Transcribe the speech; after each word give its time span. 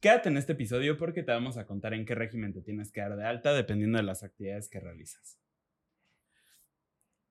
Quédate 0.00 0.30
en 0.30 0.38
este 0.38 0.52
episodio 0.52 0.96
porque 0.96 1.22
te 1.22 1.30
vamos 1.30 1.58
a 1.58 1.66
contar 1.66 1.92
en 1.92 2.06
qué 2.06 2.14
régimen 2.14 2.54
te 2.54 2.62
tienes 2.62 2.90
que 2.90 3.02
dar 3.02 3.16
de 3.16 3.26
alta 3.26 3.52
dependiendo 3.52 3.98
de 3.98 4.04
las 4.04 4.22
actividades 4.22 4.70
que 4.70 4.80
realizas. 4.80 5.38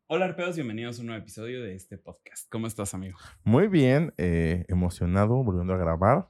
Hola 0.05 0.25
arpeos, 0.25 0.53
bienvenidos 0.55 0.99
a 0.99 1.01
un 1.01 1.07
nuevo 1.07 1.19
episodio 1.19 1.63
de 1.63 1.73
este 1.73 1.97
podcast. 1.97 2.47
¿Cómo 2.51 2.67
estás, 2.67 2.93
amigo? 2.93 3.17
Muy 3.43 3.67
bien, 3.67 4.13
eh, 4.19 4.65
emocionado, 4.67 5.43
volviendo 5.43 5.73
a 5.73 5.77
grabar. 5.77 6.29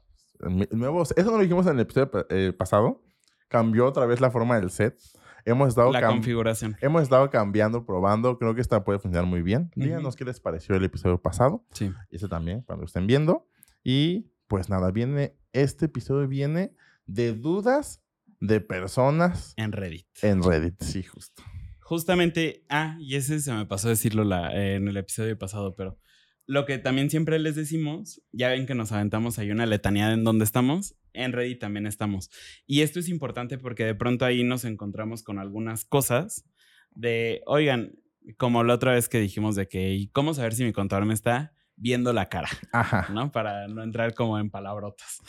Nuevos, 0.71 1.13
eso 1.17 1.29
no 1.29 1.35
lo 1.35 1.43
dijimos 1.43 1.67
en 1.67 1.73
el 1.73 1.81
episodio 1.81 2.09
eh, 2.29 2.53
pasado. 2.57 3.03
Cambió 3.49 3.85
otra 3.85 4.05
vez 4.05 4.21
la 4.21 4.31
forma 4.31 4.57
del 4.57 4.69
set. 4.69 4.97
Hemos 5.43 5.67
estado 5.67 5.91
la 5.91 6.07
configuración. 6.07 6.77
Hemos 6.79 7.01
estado 7.01 7.29
cambiando, 7.29 7.85
probando. 7.85 8.39
Creo 8.39 8.55
que 8.55 8.61
esta 8.61 8.85
puede 8.85 8.99
funcionar 8.99 9.29
muy 9.29 9.41
bien. 9.41 9.71
Díganos 9.75 10.15
qué 10.15 10.23
les 10.23 10.39
pareció 10.39 10.73
el 10.75 10.85
episodio 10.85 11.21
pasado. 11.21 11.65
Sí. 11.73 11.91
Ese 12.11 12.29
también, 12.29 12.61
cuando 12.61 12.85
estén 12.85 13.07
viendo. 13.07 13.45
Y 13.83 14.31
pues 14.47 14.69
nada, 14.69 14.91
viene, 14.91 15.35
este 15.53 15.85
episodio 15.85 16.27
viene 16.27 16.73
de 17.05 17.33
dudas 17.33 18.03
de 18.39 18.61
personas. 18.61 19.53
En 19.57 19.71
Reddit. 19.71 20.07
En 20.21 20.43
Reddit, 20.43 20.81
sí, 20.81 21.03
justo. 21.03 21.43
Justamente, 21.81 22.65
ah, 22.69 22.97
y 22.99 23.15
ese 23.15 23.39
se 23.39 23.51
me 23.53 23.65
pasó 23.65 23.87
a 23.87 23.91
decirlo 23.91 24.23
la, 24.23 24.55
en 24.55 24.87
el 24.87 24.97
episodio 24.97 25.37
pasado, 25.37 25.75
pero 25.75 25.97
lo 26.45 26.65
que 26.65 26.77
también 26.77 27.09
siempre 27.09 27.39
les 27.39 27.55
decimos, 27.55 28.21
ya 28.31 28.49
ven 28.49 28.65
que 28.65 28.75
nos 28.75 28.91
aventamos 28.91 29.39
ahí 29.39 29.51
una 29.51 29.65
letanía 29.65 30.11
en 30.13 30.23
donde 30.23 30.45
estamos, 30.45 30.95
en 31.13 31.33
Reddit 31.33 31.59
también 31.59 31.85
estamos. 31.85 32.29
Y 32.65 32.81
esto 32.81 32.99
es 32.99 33.09
importante 33.09 33.57
porque 33.57 33.85
de 33.85 33.95
pronto 33.95 34.25
ahí 34.25 34.43
nos 34.43 34.65
encontramos 34.65 35.23
con 35.23 35.39
algunas 35.39 35.85
cosas 35.85 36.45
de, 36.91 37.41
oigan, 37.45 37.93
como 38.37 38.63
la 38.63 38.75
otra 38.75 38.93
vez 38.93 39.09
que 39.09 39.19
dijimos 39.19 39.55
de 39.55 39.67
que, 39.67 39.93
¿y 39.93 40.09
cómo 40.09 40.33
saber 40.33 40.53
si 40.53 40.63
mi 40.63 40.73
contador 40.73 41.05
me 41.05 41.13
está 41.13 41.53
viendo 41.79 42.13
la 42.13 42.27
cara? 42.27 42.49
Ajá. 42.71 43.07
¿No? 43.11 43.31
Para 43.31 43.67
no 43.67 43.83
entrar 43.83 44.13
como 44.13 44.37
en 44.37 44.49
palabrotas. 44.49 45.19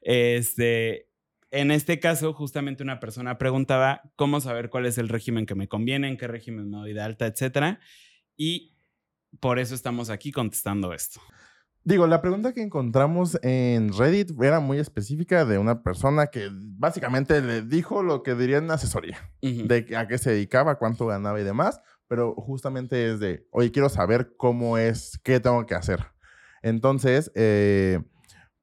Este, 0.00 1.08
en 1.50 1.70
este 1.70 2.00
caso, 2.00 2.32
justamente 2.34 2.82
una 2.82 3.00
persona 3.00 3.38
preguntaba 3.38 4.02
cómo 4.16 4.40
saber 4.40 4.70
cuál 4.70 4.86
es 4.86 4.98
el 4.98 5.08
régimen 5.08 5.46
que 5.46 5.54
me 5.54 5.68
conviene, 5.68 6.08
en 6.08 6.16
qué 6.16 6.26
régimen 6.26 6.70
me 6.70 6.78
doy 6.78 6.92
de 6.92 7.00
alta, 7.00 7.26
etcétera. 7.26 7.80
Y 8.36 8.76
por 9.40 9.58
eso 9.58 9.74
estamos 9.74 10.10
aquí 10.10 10.32
contestando 10.32 10.92
esto. 10.92 11.20
Digo, 11.84 12.06
la 12.06 12.20
pregunta 12.20 12.52
que 12.52 12.60
encontramos 12.60 13.38
en 13.42 13.96
Reddit 13.96 14.32
era 14.42 14.60
muy 14.60 14.78
específica 14.78 15.46
de 15.46 15.56
una 15.56 15.82
persona 15.82 16.26
que 16.26 16.50
básicamente 16.52 17.40
le 17.40 17.62
dijo 17.62 18.02
lo 18.02 18.22
que 18.22 18.34
diría 18.34 18.58
en 18.58 18.70
asesoría, 18.70 19.30
de 19.40 19.96
a 19.96 20.06
qué 20.06 20.18
se 20.18 20.32
dedicaba, 20.32 20.78
cuánto 20.78 21.06
ganaba 21.06 21.40
y 21.40 21.44
demás, 21.44 21.80
pero 22.08 22.34
justamente 22.34 23.10
es 23.10 23.20
de, 23.20 23.46
oye, 23.50 23.70
quiero 23.70 23.88
saber 23.88 24.34
cómo 24.36 24.78
es, 24.78 25.20
qué 25.22 25.40
tengo 25.40 25.64
que 25.66 25.74
hacer. 25.74 26.06
Entonces, 26.62 27.30
eh, 27.34 28.00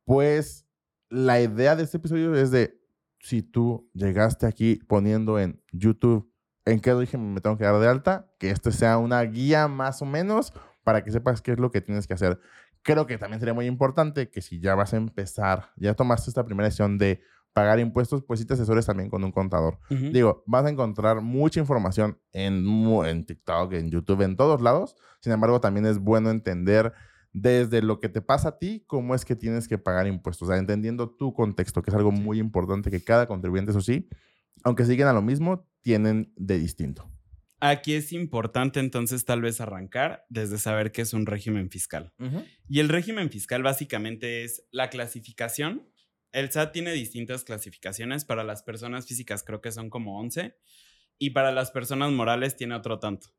pues 0.04 0.68
la 1.10 1.40
idea 1.40 1.76
de 1.76 1.84
este 1.84 1.98
episodio 1.98 2.36
es 2.36 2.52
de 2.52 2.80
si 3.20 3.42
tú 3.42 3.90
llegaste 3.94 4.46
aquí 4.46 4.80
poniendo 4.88 5.40
en 5.40 5.64
YouTube 5.72 6.32
en 6.66 6.80
qué 6.80 6.94
régimen 6.94 7.34
me 7.34 7.42
tengo 7.42 7.58
que 7.58 7.64
dar 7.64 7.80
de 7.80 7.88
alta, 7.88 8.32
que 8.40 8.50
este 8.50 8.72
sea 8.72 8.98
una 8.98 9.22
guía 9.22 9.68
más 9.68 10.02
o 10.02 10.06
menos 10.06 10.52
para 10.84 11.04
que 11.04 11.12
sepas 11.12 11.42
qué 11.42 11.52
es 11.52 11.60
lo 11.60 11.72
que 11.72 11.82
tienes 11.82 12.08
que 12.08 12.14
hacer. 12.14 12.40
Creo 12.82 13.08
que 13.08 13.18
también 13.18 13.40
sería 13.40 13.54
muy 13.54 13.66
importante 13.68 14.30
que 14.30 14.42
si 14.42 14.60
ya 14.60 14.76
vas 14.76 14.94
a 14.94 14.98
empezar, 14.98 15.72
ya 15.76 15.94
tomaste 15.94 16.30
esta 16.30 16.46
primera 16.46 16.66
decisión 16.68 16.98
de 16.98 17.22
pagar 17.56 17.80
impuestos, 17.80 18.22
pues 18.22 18.42
sí 18.42 18.46
te 18.46 18.54
asesores 18.54 18.86
también 18.86 19.10
con 19.10 19.24
un 19.24 19.32
contador. 19.32 19.80
Digo, 19.90 20.44
vas 20.46 20.66
a 20.66 20.70
encontrar 20.70 21.22
mucha 21.22 21.62
información 21.62 22.20
en, 22.34 22.66
en 23.06 23.26
TikTok, 23.26 23.72
en 23.72 23.90
YouTube, 23.90 24.24
en 24.24 24.36
todos 24.36 24.60
lados. 24.60 24.98
Sin 25.22 25.32
embargo, 25.32 25.62
también 25.62 25.86
es 25.86 26.00
bueno 26.00 26.32
entender 26.32 26.92
desde 27.32 27.82
lo 27.82 28.02
que 28.02 28.10
te 28.10 28.22
pasa 28.22 28.50
a 28.50 28.58
ti, 28.58 28.84
cómo 28.88 29.16
es 29.16 29.24
que 29.24 29.38
tienes 29.38 29.70
que 29.70 29.78
pagar 29.78 30.06
impuestos. 30.06 30.50
O 30.50 30.52
sea, 30.52 30.60
entendiendo 30.60 31.10
tu 31.10 31.34
contexto, 31.34 31.82
que 31.82 31.92
es 31.92 31.96
algo 31.96 32.12
muy 32.12 32.40
importante 32.40 32.92
que 32.92 33.02
cada 33.02 33.26
contribuyente, 33.26 33.72
eso 33.72 33.80
sí, 33.80 34.10
aunque 34.66 34.84
siguen 34.84 35.08
a 35.08 35.14
lo 35.14 35.22
mismo, 35.22 35.66
tienen 35.82 36.34
de 36.36 36.60
distinto. 36.60 37.10
Aquí 37.62 37.94
es 37.94 38.12
importante 38.12 38.82
entonces 38.82 39.24
tal 39.24 39.42
vez 39.42 39.62
arrancar 39.62 40.26
desde 40.28 40.58
saber 40.58 40.92
qué 40.92 41.04
es 41.04 41.14
un 41.14 41.26
régimen 41.26 41.70
fiscal. 41.70 42.12
Y 42.68 42.82
el 42.82 42.90
régimen 42.90 43.30
fiscal 43.30 43.64
básicamente 43.64 44.44
es 44.44 44.66
la 44.72 44.90
clasificación. 44.90 45.88
El 46.36 46.52
SAT 46.52 46.74
tiene 46.74 46.92
distintas 46.92 47.46
clasificaciones. 47.46 48.26
Para 48.26 48.44
las 48.44 48.62
personas 48.62 49.08
físicas 49.08 49.42
creo 49.42 49.62
que 49.62 49.72
son 49.72 49.90
como 49.90 50.20
11 50.20 50.58
y 51.18 51.30
para 51.30 51.54
las 51.54 51.72
personas 51.72 52.12
morales 52.12 52.58
tiene 52.58 52.76
otro 52.76 53.00
tanto. 53.00 53.30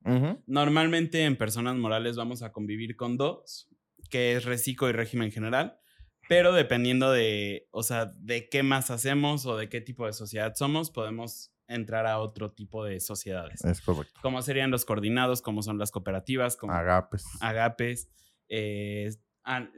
Normalmente 0.46 1.24
en 1.24 1.36
personas 1.36 1.76
morales 1.76 2.16
vamos 2.16 2.42
a 2.42 2.52
convivir 2.52 2.96
con 2.96 3.18
dos, 3.18 3.68
que 4.08 4.34
es 4.34 4.46
reciclo 4.46 4.88
y 4.88 4.92
régimen 4.92 5.30
general, 5.30 5.78
pero 6.26 6.54
dependiendo 6.54 7.12
de, 7.12 7.68
o 7.70 7.82
sea, 7.82 8.06
de 8.06 8.48
qué 8.48 8.62
más 8.62 8.90
hacemos 8.90 9.44
o 9.44 9.58
de 9.58 9.68
qué 9.68 9.82
tipo 9.82 10.06
de 10.06 10.14
sociedad 10.14 10.54
somos, 10.56 10.90
podemos 10.90 11.52
entrar 11.68 12.06
a 12.06 12.18
otro 12.18 12.52
tipo 12.52 12.82
de 12.82 13.00
sociedades. 13.00 13.62
Es 13.62 13.82
correcto. 13.82 14.18
Como 14.22 14.40
serían 14.40 14.70
los 14.70 14.86
coordinados, 14.86 15.42
como 15.42 15.62
son 15.62 15.76
las 15.76 15.90
cooperativas, 15.90 16.56
como 16.56 16.72
agapes, 16.72 17.26
agapes 17.40 18.08
eh, 18.48 19.10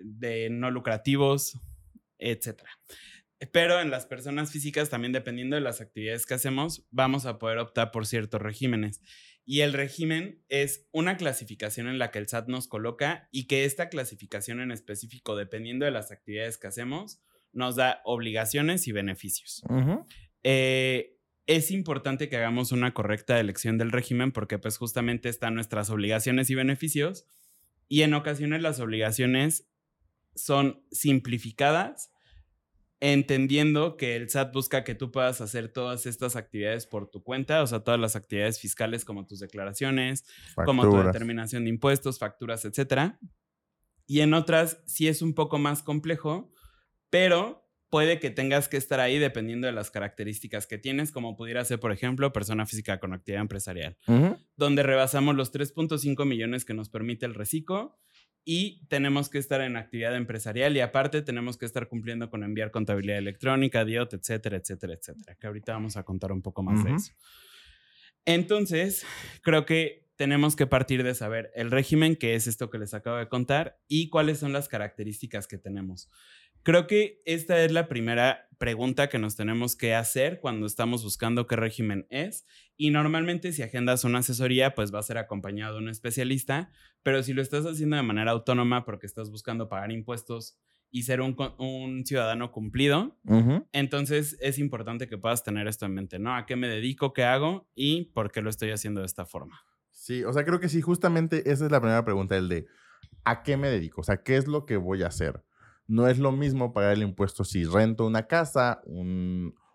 de 0.05 0.51
no 0.51 0.71
lucrativos, 0.71 1.59
etcétera. 2.19 2.71
Pero 3.53 3.81
en 3.81 3.91
las 3.91 4.07
personas 4.07 4.51
físicas, 4.51 4.91
también 4.91 5.13
dependiendo 5.13 5.55
de 5.55 5.63
las 5.63 5.81
actividades 5.81 6.27
que 6.27 6.35
hacemos, 6.35 6.87
vamos 6.91 7.25
a 7.25 7.39
poder 7.39 7.59
optar 7.59 7.93
por 7.93 8.07
ciertos 8.07 8.43
regímenes. 8.43 9.01
Y 9.45 9.61
el 9.61 9.73
régimen 9.73 10.45
es 10.49 10.87
una 10.93 11.17
clasificación 11.17 11.89
en 11.89 11.99
la 11.99 12.11
que 12.11 12.19
el 12.19 12.29
SAT 12.29 12.49
nos 12.49 12.67
coloca 12.67 13.29
y 13.31 13.47
que 13.47 13.65
esta 13.65 13.89
clasificación 13.89 14.61
en 14.61 14.73
específico, 14.73 15.37
dependiendo 15.37 15.85
de 15.85 15.93
las 15.93 16.11
actividades 16.11 16.59
que 16.59 16.67
hacemos, 16.67 17.23
nos 17.53 17.77
da 17.77 18.03
obligaciones 18.05 18.87
y 18.89 18.93
beneficios. 18.93 19.63
Eh, 20.43 21.17
es 21.47 21.71
importante 21.71 22.29
que 22.29 22.37
hagamos 22.37 22.73
una 22.73 22.93
correcta 22.93 23.41
elección 23.41 23.79
del 23.79 23.91
régimen 23.91 24.33
porque 24.33 24.59
pues 24.59 24.77
justamente 24.77 25.29
están 25.31 25.55
nuestras 25.55 25.89
obligaciones 25.89 26.51
y 26.51 26.55
beneficios 26.55 27.27
y 27.89 28.03
en 28.03 28.13
ocasiones 28.13 28.61
las 28.61 28.81
obligaciones 28.81 29.67
son 30.39 30.83
simplificadas 30.91 32.11
entendiendo 33.01 33.97
que 33.97 34.17
el 34.17 34.29
SAT 34.29 34.53
busca 34.53 34.85
que 34.85 34.95
tú 34.95 35.13
puedas 35.13 35.41
hacer 35.41 35.69
todas 35.69 36.07
estas 36.07 36.37
actividades 36.37 36.87
por 36.87 37.09
tu 37.09 37.23
cuenta, 37.23 37.63
o 37.63 37.67
sea, 37.67 37.81
todas 37.81 38.01
las 38.01 38.17
actividades 38.17 38.59
fiscales 38.61 39.05
como 39.05 39.27
tus 39.27 39.41
declaraciones, 39.41 40.25
como 40.65 40.83
tu 40.83 40.97
determinación 40.97 41.65
de 41.65 41.71
impuestos, 41.71 42.19
facturas, 42.19 42.65
etcétera. 42.65 43.19
Y 44.07 44.21
en 44.21 44.35
otras 44.35 44.83
sí 44.87 45.07
es 45.07 45.23
un 45.23 45.35
poco 45.35 45.59
más 45.59 45.83
complejo, 45.83 46.53
pero 47.11 47.69
puede 47.89 48.19
que 48.19 48.31
tengas 48.31 48.69
que 48.69 48.77
estar 48.77 49.01
ahí 49.01 49.19
dependiendo 49.19 49.67
de 49.67 49.73
las 49.73 49.91
características 49.91 50.67
que 50.67 50.79
tienes, 50.79 51.13
como 51.13 51.37
pudiera 51.37 51.65
ser, 51.65 51.79
por 51.79 51.93
ejemplo, 51.93 52.33
persona 52.33 52.67
física 52.67 52.99
con 52.99 53.13
actividad 53.13 53.43
empresarial, 53.43 53.97
donde 54.57 54.83
rebasamos 54.83 55.37
los 55.37 55.53
3.5 55.53 56.27
millones 56.27 56.65
que 56.65 56.75
nos 56.75 56.89
permite 56.89 57.27
el 57.27 57.35
reciclo 57.35 57.99
y 58.45 58.87
tenemos 58.89 59.29
que 59.29 59.39
estar 59.39 59.61
en 59.61 59.77
actividad 59.77 60.17
empresarial 60.17 60.77
y 60.77 60.81
aparte 60.81 61.23
tenemos 61.23 61.59
que 61.59 61.67
estar 61.67 61.89
cumpliendo 61.89 62.31
con 62.31 62.43
enviar 62.43 62.71
contabilidad 62.71 63.19
electrónica, 63.19 63.85
DIOT, 63.85 64.15
etcétera, 64.15 64.57
etcétera, 64.57 64.95
etcétera, 64.95 65.35
que 65.35 65.47
ahorita 65.47 65.73
vamos 65.73 65.97
a 65.97 66.03
contar 66.05 66.33
un 66.33 66.43
poco 66.43 66.63
más 66.63 66.83
de 66.85 66.95
eso. 66.95 67.13
Entonces, 68.25 69.07
creo 69.43 69.65
que 69.65 70.09
tenemos 70.17 70.57
que 70.57 70.67
partir 70.67 71.05
de 71.05 71.15
saber 71.15 71.53
el 71.55 71.71
régimen, 71.71 72.17
que 72.17 72.35
es 72.35 72.47
esto 72.47 72.71
que 72.71 72.79
les 72.79 72.93
acabo 72.93 73.17
de 73.17 73.29
contar, 73.29 73.79
y 73.87 74.09
cuáles 74.09 74.39
son 74.39 74.53
las 74.53 74.69
características 74.69 75.47
que 75.47 75.59
tenemos. 75.59 76.11
Creo 76.65 76.87
que 76.87 77.23
esta 77.25 77.65
es 77.65 77.73
la 77.73 77.89
primera 77.89 78.49
pregunta 78.59 79.09
que 79.09 79.19
nos 79.19 79.37
tenemos 79.37 79.77
que 79.77 79.95
hacer 79.95 80.41
cuando 80.41 80.67
estamos 80.67 81.05
buscando 81.05 81.47
qué 81.47 81.57
régimen 81.57 82.07
es. 82.11 82.47
Y 82.79 82.91
normalmente 82.91 83.53
si 83.53 83.63
agendas 83.63 84.05
una 84.05 84.21
asesoría, 84.21 84.75
pues 84.75 84.95
va 84.95 85.01
a 85.01 85.03
ser 85.03 85.19
acompañado 85.19 85.75
de 85.75 85.83
un 85.83 85.89
especialista, 85.91 86.71
pero 87.03 87.23
si 87.23 87.35
lo 87.35 87.43
estás 87.43 87.67
haciendo 87.67 87.97
de 87.97 88.03
manera 88.03 88.31
autónoma 88.31 88.87
porque 88.87 89.07
estás 89.07 89.31
buscando 89.31 89.69
pagar 89.69 89.93
impuestos 89.93 90.57
y 90.91 91.03
ser 91.03 91.21
un, 91.21 92.03
ciudadano 92.07 92.51
cumplido, 92.51 93.19
entonces 93.73 94.39
es 94.41 94.59
importante 94.59 95.09
que 95.09 95.19
puedas 95.19 95.45
tener 95.45 95.69
esto 95.69 95.85
en 95.85 95.93
mente, 95.93 96.19
¿no? 96.19 96.35
¿A 96.35 96.47
qué 96.47 96.57
me 96.57 96.69
dedico, 96.69 97.13
qué 97.13 97.25
hago 97.25 97.69
y 97.75 98.07
por 98.15 98.33
qué 98.33 98.41
lo 98.41 98.49
estoy 98.49 98.71
haciendo 98.71 99.01
de 99.01 99.07
esta 99.07 99.27
forma? 99.27 99.61
Sí, 99.91 100.25
o 100.25 100.33
sea, 100.33 100.45
creo 100.45 100.61
que 100.61 100.71
sí, 100.71 100.81
justamente 100.81 101.51
esa 101.51 101.67
es 101.67 101.71
la 101.71 101.81
primera 101.81 102.05
pregunta, 102.05 102.39
el 102.39 102.49
de 102.49 102.67
¿a 103.25 103.43
qué 103.43 103.59
me 103.59 103.69
dedico? 103.69 104.01
O 104.01 104.05
sea, 104.05 104.23
¿qué 104.23 104.37
es 104.37 104.47
lo 104.47 104.65
que 104.65 104.79
voy 104.79 105.03
a 105.03 105.09
hacer? 105.09 105.43
no 105.89 106.07
es 106.07 106.19
lo 106.19 106.31
mismo 106.31 106.73
pagar 106.73 106.93
el 106.93 107.03
impuesto 107.03 107.43
si 107.45 107.65
rento 107.65 108.07
una 108.07 108.27
casa, 108.27 108.83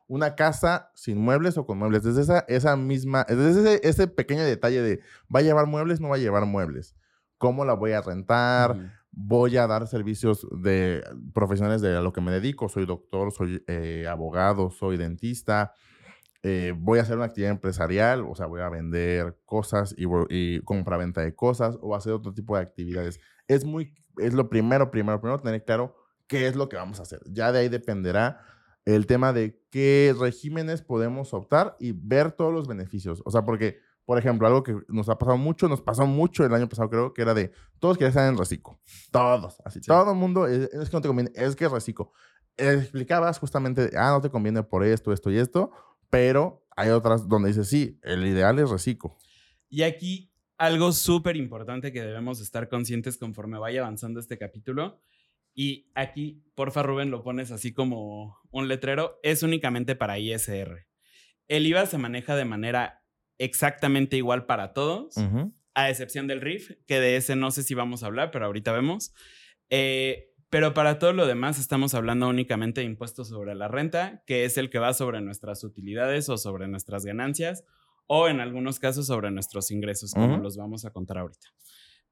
una 0.07 0.35
casa 0.35 0.91
sin 0.95 1.17
muebles 1.17 1.57
o 1.57 1.65
con 1.65 1.77
muebles. 1.77 2.03
Desde 2.03 2.21
esa, 2.21 2.39
esa 2.47 2.75
misma, 2.75 3.25
desde 3.27 3.87
ese, 3.87 4.07
pequeño 4.07 4.43
detalle 4.43 4.81
de, 4.81 4.99
¿va 5.33 5.39
a 5.39 5.43
llevar 5.43 5.67
muebles? 5.67 6.01
No 6.01 6.09
va 6.09 6.15
a 6.15 6.19
llevar 6.19 6.45
muebles. 6.45 6.95
¿Cómo 7.37 7.65
la 7.65 7.73
voy 7.73 7.91
a 7.91 8.01
rentar? 8.01 8.93
Voy 9.11 9.57
a 9.57 9.67
dar 9.67 9.87
servicios 9.87 10.47
de 10.51 11.03
profesionales 11.33 11.81
de 11.81 11.95
a 11.95 12.01
lo 12.01 12.13
que 12.13 12.21
me 12.21 12.31
dedico. 12.31 12.69
Soy 12.69 12.85
doctor, 12.85 13.31
soy 13.31 13.63
eh, 13.67 14.07
abogado, 14.09 14.71
soy 14.71 14.97
dentista. 14.97 15.73
Eh, 16.41 16.73
voy 16.77 16.99
a 16.99 17.03
hacer 17.03 17.15
una 17.15 17.25
actividad 17.25 17.51
empresarial, 17.51 18.25
o 18.27 18.35
sea, 18.35 18.47
voy 18.47 18.59
a 18.59 18.67
vender 18.67 19.37
cosas 19.45 19.95
y, 19.97 20.05
y 20.29 20.59
compra-venta 20.61 21.21
de 21.21 21.33
cosas 21.33 21.77
o 21.81 21.95
hacer 21.95 22.11
otro 22.11 22.33
tipo 22.33 22.57
de 22.57 22.63
actividades. 22.63 23.21
Es 23.47 23.63
muy, 23.63 23.93
es 24.17 24.33
lo 24.33 24.49
primero, 24.49 24.91
primero, 24.91 25.21
primero 25.21 25.39
tener 25.39 25.63
claro 25.63 25.95
qué 26.27 26.47
es 26.47 26.57
lo 26.57 26.67
que 26.67 26.75
vamos 26.75 26.99
a 26.99 27.03
hacer. 27.03 27.21
Ya 27.25 27.53
de 27.53 27.59
ahí 27.59 27.69
dependerá 27.69 28.41
el 28.85 29.07
tema 29.07 29.33
de 29.33 29.61
qué 29.69 30.15
regímenes 30.19 30.81
podemos 30.81 31.33
optar 31.33 31.75
y 31.79 31.93
ver 31.93 32.31
todos 32.31 32.53
los 32.53 32.67
beneficios. 32.67 33.21
O 33.25 33.31
sea, 33.31 33.43
porque, 33.43 33.79
por 34.05 34.17
ejemplo, 34.17 34.47
algo 34.47 34.63
que 34.63 34.77
nos 34.87 35.09
ha 35.09 35.17
pasado 35.17 35.37
mucho, 35.37 35.69
nos 35.69 35.81
pasó 35.81 36.05
mucho 36.05 36.45
el 36.45 36.53
año 36.53 36.67
pasado, 36.67 36.89
creo, 36.89 37.13
que 37.13 37.21
era 37.21 37.33
de 37.33 37.51
todos 37.79 37.97
quieren 37.97 38.09
estar 38.09 38.29
en 38.29 38.37
reciclo. 38.37 38.79
Todos. 39.11 39.61
Así, 39.63 39.81
todo 39.81 40.11
el 40.11 40.17
mundo, 40.17 40.47
es, 40.47 40.69
es, 40.73 40.89
que 40.89 40.97
no 40.97 41.01
te 41.01 41.07
conviene, 41.07 41.31
es 41.35 41.55
que 41.55 41.67
reciclo. 41.67 42.11
Explicabas 42.57 43.39
justamente, 43.39 43.91
ah, 43.97 44.11
no 44.11 44.21
te 44.21 44.29
conviene 44.29 44.63
por 44.63 44.83
esto, 44.83 45.11
esto 45.11 45.31
y 45.31 45.37
esto, 45.37 45.71
pero 46.09 46.65
hay 46.75 46.89
otras 46.89 47.27
donde 47.27 47.49
dices, 47.49 47.67
sí, 47.67 47.99
el 48.03 48.25
ideal 48.25 48.59
es 48.59 48.69
reciclo. 48.69 49.17
Y 49.69 49.83
aquí 49.83 50.31
algo 50.57 50.91
súper 50.91 51.35
importante 51.35 51.91
que 51.91 52.01
debemos 52.01 52.39
estar 52.39 52.69
conscientes 52.69 53.17
conforme 53.17 53.57
vaya 53.57 53.81
avanzando 53.81 54.19
este 54.19 54.37
capítulo 54.37 54.99
y 55.55 55.91
aquí, 55.95 56.43
porfa, 56.55 56.83
Rubén, 56.83 57.11
lo 57.11 57.23
pones 57.23 57.51
así 57.51 57.73
como 57.73 58.37
un 58.51 58.67
letrero, 58.67 59.19
es 59.23 59.43
únicamente 59.43 59.95
para 59.95 60.19
ISR. 60.19 60.87
El 61.47 61.67
IVA 61.67 61.85
se 61.85 61.97
maneja 61.97 62.35
de 62.35 62.45
manera 62.45 63.03
exactamente 63.37 64.17
igual 64.17 64.45
para 64.45 64.73
todos, 64.73 65.15
a 65.75 65.89
excepción 65.89 66.27
del 66.27 66.41
RIF, 66.41 66.71
que 66.87 66.99
de 66.99 67.17
ese 67.17 67.35
no 67.35 67.51
sé 67.51 67.63
si 67.63 67.73
vamos 67.73 68.03
a 68.03 68.07
hablar, 68.07 68.31
pero 68.31 68.45
ahorita 68.45 68.71
vemos. 68.71 69.13
Eh, 69.69 70.29
pero 70.49 70.75
para 70.75 70.99
todo 70.99 71.13
lo 71.13 71.25
demás 71.25 71.59
estamos 71.59 71.95
hablando 71.95 72.29
únicamente 72.29 72.81
de 72.81 72.85
impuestos 72.85 73.29
sobre 73.29 73.55
la 73.55 73.67
renta, 73.67 74.23
que 74.27 74.45
es 74.45 74.57
el 74.57 74.69
que 74.69 74.77
va 74.77 74.93
sobre 74.93 75.19
nuestras 75.19 75.63
utilidades 75.63 76.29
o 76.29 76.37
sobre 76.37 76.67
nuestras 76.67 77.05
ganancias, 77.05 77.63
o 78.05 78.27
en 78.27 78.39
algunos 78.39 78.79
casos 78.79 79.07
sobre 79.07 79.31
nuestros 79.31 79.71
ingresos, 79.71 80.13
como 80.13 80.37
los 80.37 80.55
vamos 80.55 80.85
a 80.85 80.91
contar 80.91 81.17
ahorita. 81.17 81.47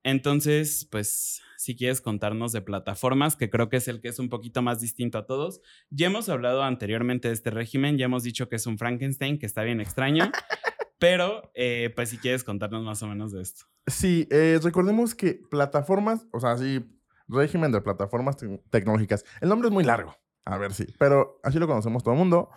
Entonces, 0.03 0.87
pues, 0.91 1.41
si 1.57 1.75
quieres 1.75 2.01
contarnos 2.01 2.51
de 2.51 2.61
plataformas, 2.61 3.35
que 3.35 3.49
creo 3.49 3.69
que 3.69 3.77
es 3.77 3.87
el 3.87 4.01
que 4.01 4.07
es 4.07 4.19
un 4.19 4.29
poquito 4.29 4.61
más 4.61 4.81
distinto 4.81 5.17
a 5.17 5.25
todos. 5.25 5.61
Ya 5.89 6.07
hemos 6.07 6.27
hablado 6.29 6.63
anteriormente 6.63 7.27
de 7.27 7.33
este 7.33 7.51
régimen, 7.51 7.97
ya 7.97 8.05
hemos 8.05 8.23
dicho 8.23 8.49
que 8.49 8.55
es 8.55 8.65
un 8.65 8.77
Frankenstein, 8.77 9.37
que 9.37 9.45
está 9.45 9.63
bien 9.63 9.79
extraño, 9.79 10.31
pero, 10.99 11.51
eh, 11.53 11.91
pues, 11.95 12.09
si 12.09 12.17
quieres 12.17 12.43
contarnos 12.43 12.83
más 12.83 13.03
o 13.03 13.07
menos 13.07 13.31
de 13.31 13.41
esto. 13.41 13.65
Sí, 13.87 14.27
eh, 14.31 14.59
recordemos 14.61 15.13
que 15.15 15.41
plataformas, 15.49 16.25
o 16.31 16.39
sea, 16.39 16.57
sí, 16.57 16.83
régimen 17.27 17.71
de 17.71 17.81
plataformas 17.81 18.37
tecnológicas. 18.69 19.23
El 19.39 19.49
nombre 19.49 19.67
es 19.67 19.73
muy 19.73 19.83
largo, 19.83 20.15
a 20.45 20.57
ver 20.57 20.73
si, 20.73 20.85
pero 20.97 21.39
así 21.43 21.59
lo 21.59 21.67
conocemos 21.67 22.03
todo 22.03 22.13
el 22.13 22.19
mundo 22.19 22.49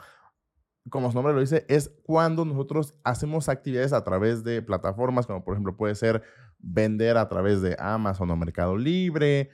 como 0.90 1.10
su 1.10 1.14
nombre 1.14 1.32
lo 1.32 1.40
dice, 1.40 1.64
es 1.68 1.90
cuando 2.04 2.44
nosotros 2.44 2.94
hacemos 3.04 3.48
actividades 3.48 3.92
a 3.92 4.04
través 4.04 4.44
de 4.44 4.60
plataformas, 4.60 5.26
como 5.26 5.42
por 5.42 5.54
ejemplo 5.54 5.76
puede 5.76 5.94
ser 5.94 6.22
vender 6.64 7.16
a 7.16 7.28
través 7.28 7.60
de 7.62 7.76
Amazon 7.78 8.30
o 8.30 8.36
Mercado 8.36 8.76
Libre, 8.76 9.50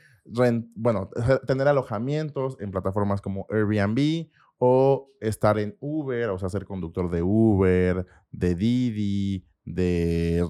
bueno, 0.74 1.10
tener 1.46 1.66
alojamientos 1.68 2.56
en 2.60 2.70
plataformas 2.70 3.20
como 3.20 3.46
Airbnb 3.50 4.28
o 4.58 5.08
estar 5.20 5.58
en 5.58 5.76
Uber, 5.80 6.30
o 6.30 6.38
sea, 6.38 6.48
ser 6.48 6.66
conductor 6.66 7.10
de 7.10 7.22
Uber, 7.22 8.06
de 8.30 8.54
Didi, 8.54 9.46
de 9.64 10.46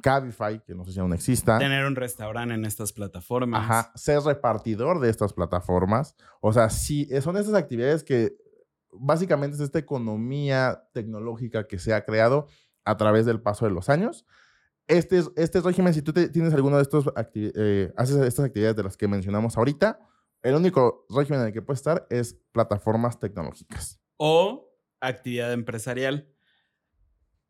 Cabify, 0.00 0.62
que 0.64 0.74
no 0.74 0.84
sé 0.84 0.92
si 0.92 1.00
aún 1.00 1.12
exista. 1.12 1.58
Tener 1.58 1.84
un 1.84 1.94
restaurante 1.94 2.54
en 2.54 2.64
estas 2.64 2.92
plataformas. 2.92 3.62
Ajá, 3.62 3.92
ser 3.94 4.20
repartidor 4.20 5.00
de 5.00 5.10
estas 5.10 5.34
plataformas. 5.34 6.16
O 6.40 6.52
sea, 6.52 6.70
sí, 6.70 7.08
son 7.20 7.36
estas 7.36 7.54
actividades 7.54 8.02
que 8.02 8.34
básicamente 8.90 9.56
es 9.56 9.62
esta 9.62 9.78
economía 9.78 10.88
tecnológica 10.92 11.66
que 11.66 11.78
se 11.78 11.94
ha 11.94 12.04
creado 12.04 12.46
a 12.84 12.96
través 12.96 13.26
del 13.26 13.40
paso 13.40 13.66
de 13.66 13.70
los 13.70 13.88
años 13.88 14.26
este, 14.88 15.22
este 15.36 15.60
régimen, 15.60 15.94
si 15.94 16.02
tú 16.02 16.12
tienes 16.12 16.52
alguno 16.54 16.76
de 16.76 16.82
estos, 16.82 17.06
eh, 17.34 17.92
haces 17.96 18.16
estas 18.16 18.46
actividades 18.46 18.76
de 18.76 18.82
las 18.82 18.96
que 18.96 19.08
mencionamos 19.08 19.56
ahorita, 19.56 19.98
el 20.42 20.54
único 20.54 21.06
régimen 21.08 21.40
en 21.40 21.46
el 21.48 21.52
que 21.52 21.62
puedes 21.62 21.80
estar 21.80 22.06
es 22.10 22.38
plataformas 22.52 23.18
tecnológicas. 23.20 24.00
O 24.16 24.70
actividad 25.00 25.52
empresarial, 25.52 26.28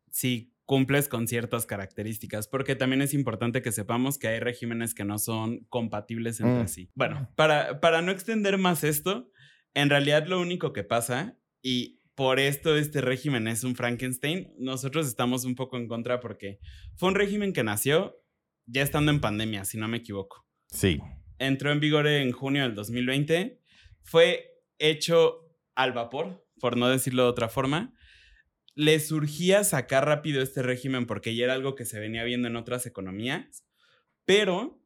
si 0.09 0.53
cumples 0.65 1.09
con 1.09 1.27
ciertas 1.27 1.65
características, 1.65 2.47
porque 2.47 2.75
también 2.75 3.01
es 3.01 3.13
importante 3.13 3.61
que 3.61 3.71
sepamos 3.71 4.17
que 4.17 4.27
hay 4.27 4.39
regímenes 4.39 4.93
que 4.93 5.05
no 5.05 5.19
son 5.19 5.65
compatibles 5.69 6.39
entre 6.39 6.63
mm. 6.63 6.67
sí. 6.67 6.91
Bueno, 6.95 7.29
para, 7.35 7.79
para 7.79 8.01
no 8.01 8.11
extender 8.11 8.57
más 8.57 8.83
esto, 8.83 9.29
en 9.73 9.89
realidad 9.89 10.25
lo 10.27 10.39
único 10.39 10.71
que 10.71 10.83
pasa, 10.83 11.37
y 11.61 11.99
por 12.15 12.39
esto 12.39 12.75
este 12.75 13.01
régimen 13.01 13.47
es 13.47 13.63
un 13.63 13.75
Frankenstein, 13.75 14.53
nosotros 14.57 15.07
estamos 15.07 15.45
un 15.45 15.55
poco 15.55 15.77
en 15.77 15.87
contra 15.87 16.19
porque 16.19 16.59
fue 16.95 17.09
un 17.09 17.15
régimen 17.15 17.53
que 17.53 17.63
nació 17.63 18.19
ya 18.65 18.81
estando 18.81 19.11
en 19.11 19.19
pandemia, 19.19 19.65
si 19.65 19.77
no 19.77 19.87
me 19.87 19.97
equivoco. 19.97 20.45
Sí. 20.67 20.99
Entró 21.39 21.71
en 21.71 21.79
vigor 21.79 22.07
en 22.07 22.31
junio 22.31 22.63
del 22.63 22.75
2020, 22.75 23.59
fue 24.03 24.61
hecho 24.77 25.57
al 25.75 25.93
vapor, 25.93 26.45
por 26.59 26.77
no 26.77 26.87
decirlo 26.87 27.23
de 27.23 27.29
otra 27.29 27.49
forma. 27.49 27.93
Le 28.75 28.99
surgía 28.99 29.63
sacar 29.63 30.05
rápido 30.05 30.41
este 30.41 30.61
régimen 30.61 31.05
porque 31.05 31.35
ya 31.35 31.45
era 31.45 31.53
algo 31.53 31.75
que 31.75 31.85
se 31.85 31.99
venía 31.99 32.23
viendo 32.23 32.47
en 32.47 32.55
otras 32.55 32.85
economías, 32.85 33.65
pero 34.25 34.79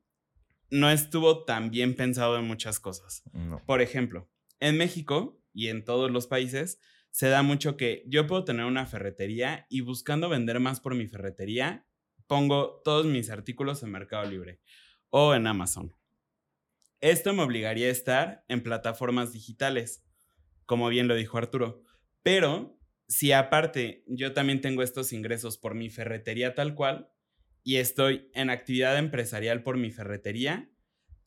no 0.69 0.89
estuvo 0.89 1.45
tan 1.45 1.69
bien 1.71 1.95
pensado 1.95 2.37
en 2.37 2.45
muchas 2.45 2.79
cosas. 2.79 3.23
Por 3.65 3.81
ejemplo, 3.81 4.29
en 4.59 4.77
México 4.77 5.41
y 5.53 5.67
en 5.67 5.85
todos 5.85 6.11
los 6.11 6.27
países 6.27 6.79
se 7.17 7.29
da 7.29 7.41
mucho 7.41 7.77
que 7.77 8.03
yo 8.05 8.27
puedo 8.27 8.43
tener 8.43 8.67
una 8.67 8.85
ferretería 8.85 9.65
y 9.71 9.81
buscando 9.81 10.29
vender 10.29 10.59
más 10.59 10.79
por 10.79 10.93
mi 10.93 11.07
ferretería, 11.07 11.87
pongo 12.27 12.79
todos 12.83 13.07
mis 13.07 13.31
artículos 13.31 13.81
en 13.81 13.89
Mercado 13.89 14.29
Libre 14.29 14.61
o 15.09 15.33
en 15.33 15.47
Amazon. 15.47 15.95
Esto 17.01 17.33
me 17.33 17.41
obligaría 17.41 17.87
a 17.87 17.89
estar 17.89 18.45
en 18.47 18.61
plataformas 18.61 19.33
digitales, 19.33 20.05
como 20.67 20.89
bien 20.89 21.07
lo 21.07 21.15
dijo 21.15 21.39
Arturo. 21.39 21.81
Pero 22.21 22.79
si 23.07 23.31
aparte 23.31 24.03
yo 24.05 24.33
también 24.33 24.61
tengo 24.61 24.83
estos 24.83 25.11
ingresos 25.11 25.57
por 25.57 25.73
mi 25.73 25.89
ferretería 25.89 26.53
tal 26.53 26.75
cual 26.75 27.09
y 27.63 27.77
estoy 27.77 28.29
en 28.35 28.51
actividad 28.51 28.95
empresarial 28.95 29.63
por 29.63 29.77
mi 29.77 29.89
ferretería, 29.89 30.69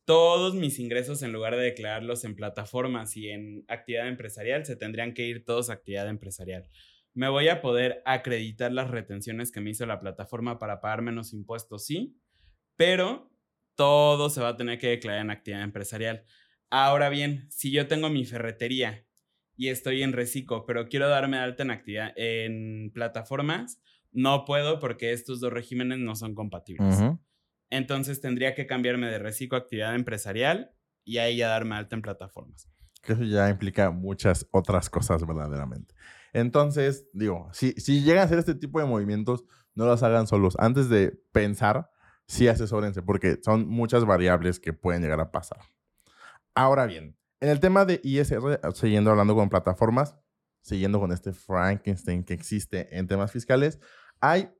todos 0.04 0.54
mis 0.54 0.78
ingresos, 0.78 1.22
en 1.22 1.32
lugar 1.32 1.56
de 1.56 1.62
declararlos 1.62 2.24
en 2.24 2.34
plataformas 2.34 3.16
y 3.16 3.28
en 3.28 3.64
actividad 3.68 4.08
empresarial, 4.08 4.64
se 4.64 4.76
tendrían 4.76 5.14
que 5.14 5.26
ir 5.26 5.44
todos 5.44 5.70
a 5.70 5.74
actividad 5.74 6.08
empresarial. 6.08 6.68
Me 7.14 7.28
voy 7.28 7.48
a 7.48 7.60
poder 7.60 8.02
acreditar 8.04 8.72
las 8.72 8.90
retenciones 8.90 9.52
que 9.52 9.60
me 9.60 9.70
hizo 9.70 9.86
la 9.86 10.00
plataforma 10.00 10.58
para 10.58 10.80
pagar 10.80 11.02
menos 11.02 11.32
impuestos, 11.32 11.84
sí, 11.84 12.16
pero 12.76 13.30
todo 13.74 14.30
se 14.30 14.40
va 14.40 14.48
a 14.48 14.56
tener 14.56 14.78
que 14.78 14.88
declarar 14.88 15.22
en 15.22 15.30
actividad 15.30 15.62
empresarial. 15.62 16.24
Ahora 16.70 17.08
bien, 17.08 17.46
si 17.50 17.72
yo 17.72 17.88
tengo 17.88 18.10
mi 18.10 18.24
ferretería 18.24 19.04
y 19.56 19.68
estoy 19.68 20.02
en 20.02 20.12
reciclo, 20.12 20.64
pero 20.66 20.88
quiero 20.88 21.08
darme 21.08 21.36
alta 21.36 21.62
en 21.62 21.70
actividad 21.70 22.12
en 22.16 22.90
plataformas, 22.92 23.80
no 24.12 24.44
puedo 24.44 24.78
porque 24.80 25.12
estos 25.12 25.40
dos 25.40 25.52
regímenes 25.52 25.98
no 25.98 26.14
son 26.14 26.34
compatibles. 26.34 26.96
Entonces 27.70 28.20
tendría 28.20 28.54
que 28.54 28.66
cambiarme 28.66 29.08
de 29.08 29.18
reciclo 29.18 29.56
a 29.56 29.60
actividad 29.60 29.94
empresarial 29.94 30.72
y 31.04 31.18
ahí 31.18 31.36
ya 31.38 31.48
darme 31.48 31.76
alta 31.76 31.96
en 31.96 32.02
plataformas. 32.02 32.68
Eso 33.04 33.22
ya 33.22 33.48
implica 33.48 33.90
muchas 33.90 34.46
otras 34.50 34.90
cosas 34.90 35.26
verdaderamente. 35.26 35.94
Entonces, 36.32 37.08
digo, 37.12 37.48
si, 37.52 37.72
si 37.72 38.02
llegan 38.02 38.22
a 38.22 38.24
hacer 38.24 38.38
este 38.38 38.54
tipo 38.54 38.78
de 38.78 38.86
movimientos, 38.86 39.44
no 39.74 39.86
los 39.86 40.02
hagan 40.02 40.26
solos. 40.26 40.56
Antes 40.58 40.88
de 40.88 41.18
pensar, 41.32 41.90
sí 42.26 42.48
asesórense, 42.48 43.02
porque 43.02 43.38
son 43.42 43.68
muchas 43.68 44.04
variables 44.04 44.60
que 44.60 44.72
pueden 44.72 45.02
llegar 45.02 45.20
a 45.20 45.32
pasar. 45.32 45.60
Ahora 46.54 46.86
bien, 46.86 47.16
en 47.40 47.48
el 47.48 47.60
tema 47.60 47.84
de 47.84 48.00
ISR, 48.04 48.60
siguiendo 48.74 49.10
hablando 49.10 49.34
con 49.34 49.48
plataformas, 49.48 50.16
siguiendo 50.60 51.00
con 51.00 51.10
este 51.12 51.32
Frankenstein 51.32 52.22
que 52.22 52.34
existe 52.34 52.96
en 52.98 53.08
temas 53.08 53.32
fiscales, 53.32 53.80
hay 54.20 54.50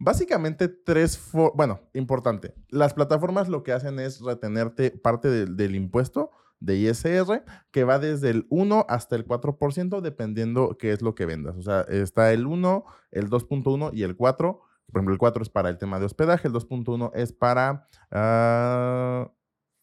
Básicamente 0.00 0.68
tres, 0.68 1.20
bueno, 1.54 1.80
importante. 1.92 2.54
Las 2.68 2.94
plataformas 2.94 3.48
lo 3.48 3.62
que 3.64 3.72
hacen 3.72 3.98
es 3.98 4.20
retenerte 4.20 4.92
parte 4.92 5.28
del 5.28 5.74
impuesto 5.74 6.30
de 6.60 6.76
ISR 6.76 7.44
que 7.70 7.84
va 7.84 7.98
desde 7.98 8.30
el 8.30 8.46
1 8.50 8.86
hasta 8.88 9.16
el 9.16 9.26
4% 9.26 10.00
dependiendo 10.00 10.76
qué 10.78 10.92
es 10.92 11.02
lo 11.02 11.14
que 11.14 11.26
vendas. 11.26 11.56
O 11.56 11.62
sea, 11.62 11.82
está 11.82 12.32
el 12.32 12.46
1, 12.46 12.84
el 13.10 13.28
2.1 13.28 13.90
y 13.92 14.02
el 14.02 14.16
4. 14.16 14.60
Por 14.86 14.96
ejemplo, 14.96 15.12
el 15.12 15.18
4 15.18 15.42
es 15.42 15.48
para 15.48 15.68
el 15.68 15.78
tema 15.78 15.98
de 15.98 16.06
hospedaje, 16.06 16.48
el 16.48 16.54
2.1 16.54 17.10
es 17.14 17.32
para 17.32 17.88
uh, 18.10 19.30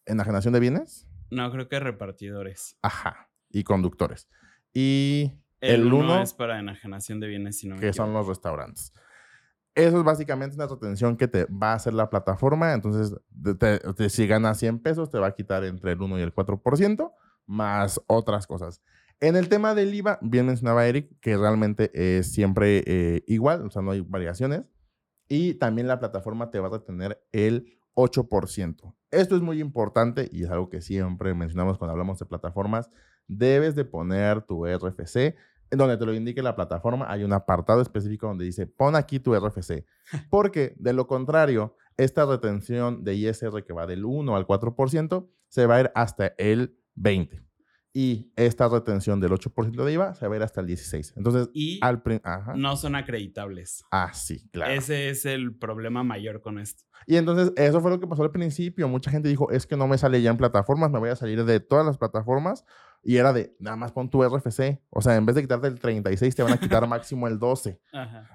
enajenación 0.04 0.52
de 0.52 0.60
bienes. 0.60 1.06
No, 1.30 1.50
creo 1.50 1.68
que 1.68 1.78
repartidores. 1.78 2.78
Ajá, 2.82 3.30
y 3.50 3.64
conductores. 3.64 4.28
Y 4.72 5.32
el 5.60 5.92
1 5.92 6.22
es 6.22 6.34
para 6.34 6.58
enajenación 6.58 7.20
de 7.20 7.28
bienes, 7.28 7.58
sino 7.58 7.76
que 7.76 7.92
son 7.92 8.12
los 8.12 8.26
restaurantes. 8.26 8.92
Eso 9.76 9.98
es 9.98 10.04
básicamente 10.04 10.56
una 10.56 10.66
retención 10.66 11.18
que 11.18 11.28
te 11.28 11.44
va 11.44 11.72
a 11.72 11.74
hacer 11.74 11.92
la 11.92 12.08
plataforma. 12.08 12.72
Entonces, 12.72 13.14
si 14.08 14.26
ganas 14.26 14.58
100 14.58 14.78
pesos, 14.78 15.10
te 15.10 15.18
va 15.18 15.26
a 15.26 15.34
quitar 15.34 15.64
entre 15.64 15.92
el 15.92 16.00
1 16.00 16.18
y 16.18 16.22
el 16.22 16.34
4%, 16.34 17.12
más 17.44 18.00
otras 18.06 18.46
cosas. 18.46 18.80
En 19.20 19.36
el 19.36 19.50
tema 19.50 19.74
del 19.74 19.94
IVA, 19.94 20.18
bien 20.22 20.46
mencionaba 20.46 20.86
Eric, 20.86 21.20
que 21.20 21.36
realmente 21.36 21.90
es 21.92 22.32
siempre 22.32 22.84
eh, 22.86 23.22
igual, 23.26 23.66
o 23.66 23.70
sea, 23.70 23.82
no 23.82 23.90
hay 23.90 24.00
variaciones. 24.00 24.62
Y 25.28 25.54
también 25.54 25.88
la 25.88 25.98
plataforma 25.98 26.50
te 26.50 26.58
va 26.58 26.68
a 26.68 26.70
retener 26.70 27.22
el 27.32 27.78
8%. 27.96 28.94
Esto 29.10 29.36
es 29.36 29.42
muy 29.42 29.60
importante 29.60 30.30
y 30.32 30.44
es 30.44 30.50
algo 30.50 30.70
que 30.70 30.80
siempre 30.80 31.34
mencionamos 31.34 31.76
cuando 31.76 31.92
hablamos 31.92 32.18
de 32.18 32.24
plataformas. 32.24 32.88
debes 33.28 33.74
de 33.74 33.84
poner 33.84 34.40
tu 34.40 34.64
RFC 34.64 35.34
donde 35.70 35.96
te 35.96 36.06
lo 36.06 36.14
indique 36.14 36.42
la 36.42 36.54
plataforma, 36.54 37.10
hay 37.10 37.24
un 37.24 37.32
apartado 37.32 37.80
específico 37.80 38.26
donde 38.26 38.44
dice, 38.44 38.66
pon 38.66 38.96
aquí 38.96 39.20
tu 39.20 39.34
RFC. 39.34 39.84
Porque 40.30 40.74
de 40.78 40.92
lo 40.92 41.06
contrario, 41.06 41.76
esta 41.96 42.24
retención 42.26 43.04
de 43.04 43.14
ISR 43.14 43.64
que 43.64 43.72
va 43.72 43.86
del 43.86 44.04
1 44.04 44.36
al 44.36 44.46
4% 44.46 45.28
se 45.48 45.66
va 45.66 45.76
a 45.76 45.80
ir 45.80 45.92
hasta 45.94 46.34
el 46.38 46.78
20 46.94 47.46
y 47.98 48.30
esta 48.36 48.68
retención 48.68 49.20
del 49.20 49.30
8% 49.30 49.82
de 49.82 49.92
IVA 49.94 50.12
se 50.12 50.28
va 50.28 50.34
a 50.34 50.36
ir 50.36 50.42
hasta 50.42 50.60
el 50.60 50.66
16. 50.66 51.14
Entonces, 51.16 51.48
y 51.54 51.78
al 51.80 52.02
no 52.54 52.76
son 52.76 52.94
acreditables. 52.94 53.86
Ah, 53.90 54.12
sí, 54.12 54.46
claro. 54.50 54.70
Ese 54.74 55.08
es 55.08 55.24
el 55.24 55.56
problema 55.56 56.02
mayor 56.02 56.42
con 56.42 56.58
esto. 56.58 56.84
Y 57.06 57.16
entonces, 57.16 57.54
eso 57.56 57.80
fue 57.80 57.90
lo 57.90 57.98
que 57.98 58.06
pasó 58.06 58.22
al 58.22 58.32
principio. 58.32 58.86
Mucha 58.86 59.10
gente 59.10 59.30
dijo, 59.30 59.50
es 59.50 59.66
que 59.66 59.78
no 59.78 59.88
me 59.88 59.96
sale 59.96 60.20
ya 60.20 60.28
en 60.28 60.36
plataformas, 60.36 60.90
me 60.90 60.98
voy 60.98 61.08
a 61.08 61.16
salir 61.16 61.42
de 61.46 61.58
todas 61.58 61.86
las 61.86 61.96
plataformas. 61.96 62.66
Y 63.08 63.18
era 63.18 63.32
de, 63.32 63.54
nada 63.60 63.76
más 63.76 63.92
pon 63.92 64.10
tu 64.10 64.20
RFC. 64.24 64.82
O 64.90 65.00
sea, 65.00 65.14
en 65.14 65.24
vez 65.24 65.36
de 65.36 65.42
quitarte 65.42 65.68
el 65.68 65.78
36, 65.78 66.34
te 66.34 66.42
van 66.42 66.54
a 66.54 66.58
quitar 66.58 66.84
máximo 66.88 67.28
el 67.28 67.38
12. 67.38 67.80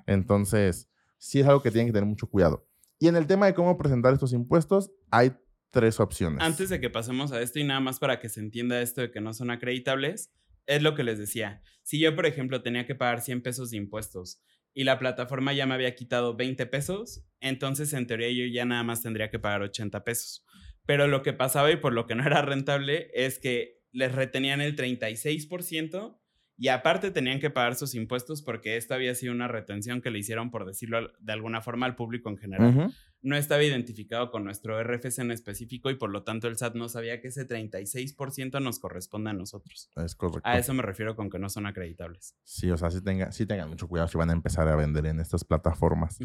Entonces, 0.07 0.89
sí 1.17 1.41
es 1.41 1.45
algo 1.45 1.61
que 1.61 1.71
tienen 1.71 1.87
que 1.87 1.93
tener 1.93 2.07
mucho 2.07 2.27
cuidado. 2.27 2.65
Y 2.97 3.09
en 3.09 3.17
el 3.17 3.27
tema 3.27 3.47
de 3.47 3.53
cómo 3.53 3.77
presentar 3.77 4.13
estos 4.13 4.31
impuestos, 4.31 4.89
hay 5.09 5.33
tres 5.71 5.99
opciones. 5.99 6.41
Antes 6.41 6.69
de 6.69 6.79
que 6.79 6.89
pasemos 6.89 7.33
a 7.33 7.41
esto 7.41 7.59
y 7.59 7.65
nada 7.65 7.81
más 7.81 7.99
para 7.99 8.21
que 8.21 8.29
se 8.29 8.39
entienda 8.39 8.81
esto 8.81 9.01
de 9.01 9.11
que 9.11 9.19
no 9.19 9.33
son 9.33 9.51
acreditables, 9.51 10.31
es 10.67 10.81
lo 10.81 10.95
que 10.95 11.03
les 11.03 11.19
decía. 11.19 11.61
Si 11.83 11.99
yo, 11.99 12.15
por 12.15 12.25
ejemplo, 12.25 12.61
tenía 12.61 12.85
que 12.85 12.95
pagar 12.95 13.19
100 13.19 13.41
pesos 13.41 13.71
de 13.71 13.77
impuestos 13.77 14.41
y 14.73 14.85
la 14.85 14.99
plataforma 14.99 15.51
ya 15.51 15.65
me 15.65 15.73
había 15.73 15.95
quitado 15.95 16.37
20 16.37 16.65
pesos, 16.67 17.25
entonces 17.41 17.91
en 17.91 18.07
teoría 18.07 18.29
yo 18.29 18.45
ya 18.45 18.63
nada 18.63 18.83
más 18.83 19.01
tendría 19.01 19.29
que 19.29 19.39
pagar 19.39 19.63
80 19.63 20.05
pesos. 20.05 20.45
Pero 20.85 21.07
lo 21.07 21.23
que 21.23 21.33
pasaba 21.33 21.69
y 21.71 21.75
por 21.75 21.91
lo 21.91 22.07
que 22.07 22.15
no 22.15 22.25
era 22.25 22.41
rentable 22.41 23.09
es 23.13 23.37
que 23.37 23.80
les 23.91 24.13
retenían 24.13 24.61
el 24.61 24.75
36% 24.75 26.17
y 26.61 26.67
aparte 26.67 27.09
tenían 27.09 27.39
que 27.39 27.49
pagar 27.49 27.73
sus 27.73 27.95
impuestos 27.95 28.43
porque 28.43 28.77
esta 28.77 28.93
había 28.93 29.15
sido 29.15 29.33
una 29.33 29.47
retención 29.47 29.99
que 29.99 30.11
le 30.11 30.19
hicieron, 30.19 30.51
por 30.51 30.65
decirlo 30.65 31.11
de 31.19 31.33
alguna 31.33 31.59
forma, 31.61 31.87
al 31.87 31.95
público 31.95 32.29
en 32.29 32.37
general. 32.37 32.93
No 33.23 33.35
estaba 33.35 33.63
identificado 33.63 34.29
con 34.29 34.43
nuestro 34.43 34.79
RFC 34.83 35.19
en 35.19 35.31
específico 35.31 35.89
y 35.89 35.95
por 35.95 36.11
lo 36.11 36.23
tanto 36.23 36.47
el 36.47 36.57
SAT 36.57 36.75
no 36.75 36.87
sabía 36.87 37.19
que 37.19 37.29
ese 37.29 37.47
36% 37.47 38.61
nos 38.61 38.77
corresponde 38.77 39.31
a 39.31 39.33
nosotros. 39.33 39.89
Es 39.95 40.13
correcto. 40.15 40.47
A 40.47 40.59
eso 40.59 40.75
me 40.75 40.83
refiero 40.83 41.15
con 41.15 41.31
que 41.31 41.39
no 41.39 41.49
son 41.49 41.65
acreditables. 41.65 42.35
Sí, 42.43 42.69
o 42.69 42.77
sea, 42.77 42.91
sí, 42.91 43.03
tenga, 43.03 43.31
sí 43.31 43.47
tengan 43.47 43.67
mucho 43.67 43.87
cuidado 43.87 44.07
si 44.07 44.19
van 44.19 44.29
a 44.29 44.33
empezar 44.33 44.67
a 44.67 44.75
vender 44.75 45.07
en 45.07 45.19
estas 45.19 45.43
plataformas. 45.43 46.19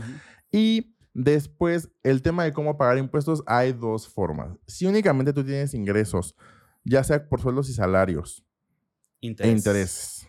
Y 0.52 0.96
después, 1.14 1.90
el 2.02 2.20
tema 2.20 2.44
de 2.44 2.52
cómo 2.52 2.76
pagar 2.76 2.98
impuestos, 2.98 3.42
hay 3.46 3.72
dos 3.72 4.06
formas. 4.06 4.58
Si 4.66 4.84
únicamente 4.84 5.32
tú 5.32 5.42
tienes 5.42 5.72
ingresos, 5.72 6.34
ya 6.86 7.04
sea 7.04 7.28
por 7.28 7.40
sueldos 7.40 7.68
y 7.68 7.74
salarios, 7.74 8.44
e 9.20 9.48
intereses 9.48 10.28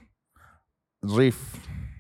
RIF 1.01 1.37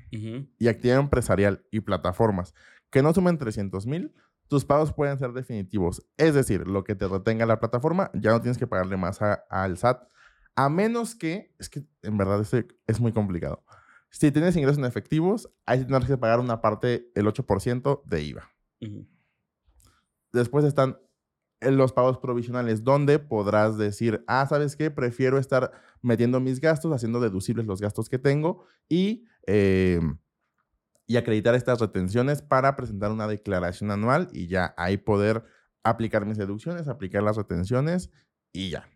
y 0.09 0.67
actividad 0.67 0.99
empresarial 0.99 1.63
y 1.71 1.81
plataformas 1.81 2.53
que 2.89 3.03
no 3.03 3.13
sumen 3.13 3.37
300 3.37 3.85
mil, 3.85 4.13
tus 4.47 4.65
pagos 4.65 4.93
pueden 4.93 5.19
ser 5.19 5.33
definitivos. 5.33 6.07
Es 6.17 6.33
decir, 6.33 6.67
lo 6.67 6.83
que 6.83 6.95
te 6.95 7.07
retenga 7.07 7.45
la 7.45 7.59
plataforma, 7.59 8.09
ya 8.13 8.31
no 8.31 8.41
tienes 8.41 8.57
que 8.57 8.67
pagarle 8.67 8.97
más 8.97 9.19
al 9.21 9.77
SAT, 9.77 10.07
a 10.55 10.69
menos 10.69 11.15
que, 11.15 11.53
es 11.59 11.69
que 11.69 11.85
en 12.01 12.17
verdad 12.17 12.41
es, 12.41 12.65
es 12.87 12.99
muy 12.99 13.11
complicado. 13.11 13.63
Si 14.09 14.31
tienes 14.31 14.55
ingresos 14.55 14.79
en 14.79 14.85
efectivos, 14.85 15.49
ahí 15.65 15.79
tendrás 15.79 16.05
que 16.05 16.17
pagar 16.17 16.39
una 16.39 16.61
parte, 16.61 17.11
el 17.13 17.27
8% 17.27 18.03
de 18.05 18.23
IVA. 18.23 18.49
Después 20.31 20.65
están 20.65 20.97
los 21.61 21.91
pagos 21.93 22.19
provisionales, 22.19 22.83
donde 22.83 23.19
podrás 23.19 23.77
decir, 23.77 24.23
ah, 24.27 24.45
¿sabes 24.47 24.75
qué? 24.75 24.91
Prefiero 24.91 25.37
estar 25.37 25.71
metiendo 26.01 26.39
mis 26.39 26.61
gastos, 26.61 26.93
haciendo 26.93 27.19
deducibles 27.19 27.65
los 27.65 27.81
gastos 27.81 28.09
que 28.09 28.19
tengo 28.19 28.65
y, 28.87 29.25
eh, 29.47 29.99
y 31.07 31.17
acreditar 31.17 31.55
estas 31.55 31.79
retenciones 31.79 32.41
para 32.41 32.75
presentar 32.75 33.11
una 33.11 33.27
declaración 33.27 33.91
anual 33.91 34.29
y 34.31 34.47
ya 34.47 34.73
ahí 34.77 34.97
poder 34.97 35.43
aplicar 35.83 36.25
mis 36.25 36.37
deducciones, 36.37 36.87
aplicar 36.87 37.23
las 37.23 37.37
retenciones 37.37 38.11
y 38.53 38.69
ya. 38.69 38.87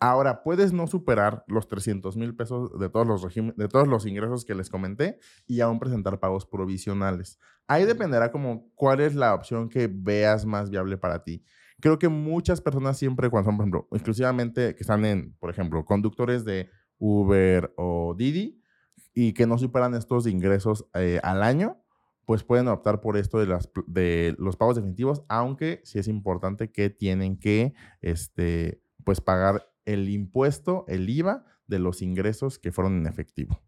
Ahora, 0.00 0.42
puedes 0.42 0.74
no 0.74 0.86
superar 0.86 1.44
los 1.46 1.68
300 1.68 2.16
mil 2.18 2.36
pesos 2.36 2.78
de 2.78 2.90
todos, 2.90 3.06
los 3.06 3.34
de 3.56 3.68
todos 3.68 3.88
los 3.88 4.04
ingresos 4.04 4.44
que 4.44 4.54
les 4.54 4.68
comenté 4.68 5.18
y 5.46 5.60
aún 5.60 5.78
presentar 5.78 6.20
pagos 6.20 6.44
provisionales. 6.44 7.38
Ahí 7.66 7.86
dependerá 7.86 8.30
como 8.30 8.70
cuál 8.74 9.00
es 9.00 9.14
la 9.14 9.32
opción 9.32 9.70
que 9.70 9.88
veas 9.90 10.44
más 10.44 10.68
viable 10.68 10.98
para 10.98 11.22
ti 11.22 11.42
creo 11.80 11.98
que 11.98 12.08
muchas 12.08 12.60
personas 12.60 12.98
siempre, 12.98 13.30
cuando 13.30 13.50
son, 13.50 13.56
por 13.56 13.64
ejemplo, 13.64 13.88
exclusivamente 13.92 14.74
que 14.74 14.82
están 14.82 15.04
en, 15.04 15.34
por 15.34 15.50
ejemplo, 15.50 15.84
conductores 15.84 16.44
de 16.44 16.70
Uber 16.98 17.72
o 17.76 18.14
Didi 18.16 18.60
y 19.14 19.32
que 19.32 19.46
no 19.46 19.58
superan 19.58 19.94
estos 19.94 20.26
ingresos 20.26 20.86
eh, 20.94 21.20
al 21.22 21.42
año, 21.42 21.80
pues 22.26 22.42
pueden 22.42 22.68
optar 22.68 23.00
por 23.00 23.16
esto 23.16 23.38
de, 23.38 23.46
las, 23.46 23.70
de 23.86 24.34
los 24.38 24.56
pagos 24.56 24.76
definitivos, 24.76 25.22
aunque 25.28 25.80
sí 25.84 25.98
es 25.98 26.08
importante 26.08 26.70
que 26.70 26.90
tienen 26.90 27.38
que 27.38 27.74
este, 28.00 28.80
pues 29.04 29.20
pagar 29.20 29.70
el 29.84 30.08
impuesto, 30.08 30.84
el 30.88 31.08
IVA 31.08 31.44
de 31.66 31.78
los 31.78 32.02
ingresos 32.02 32.58
que 32.58 32.72
fueron 32.72 32.98
en 32.98 33.06
efectivo. 33.06 33.60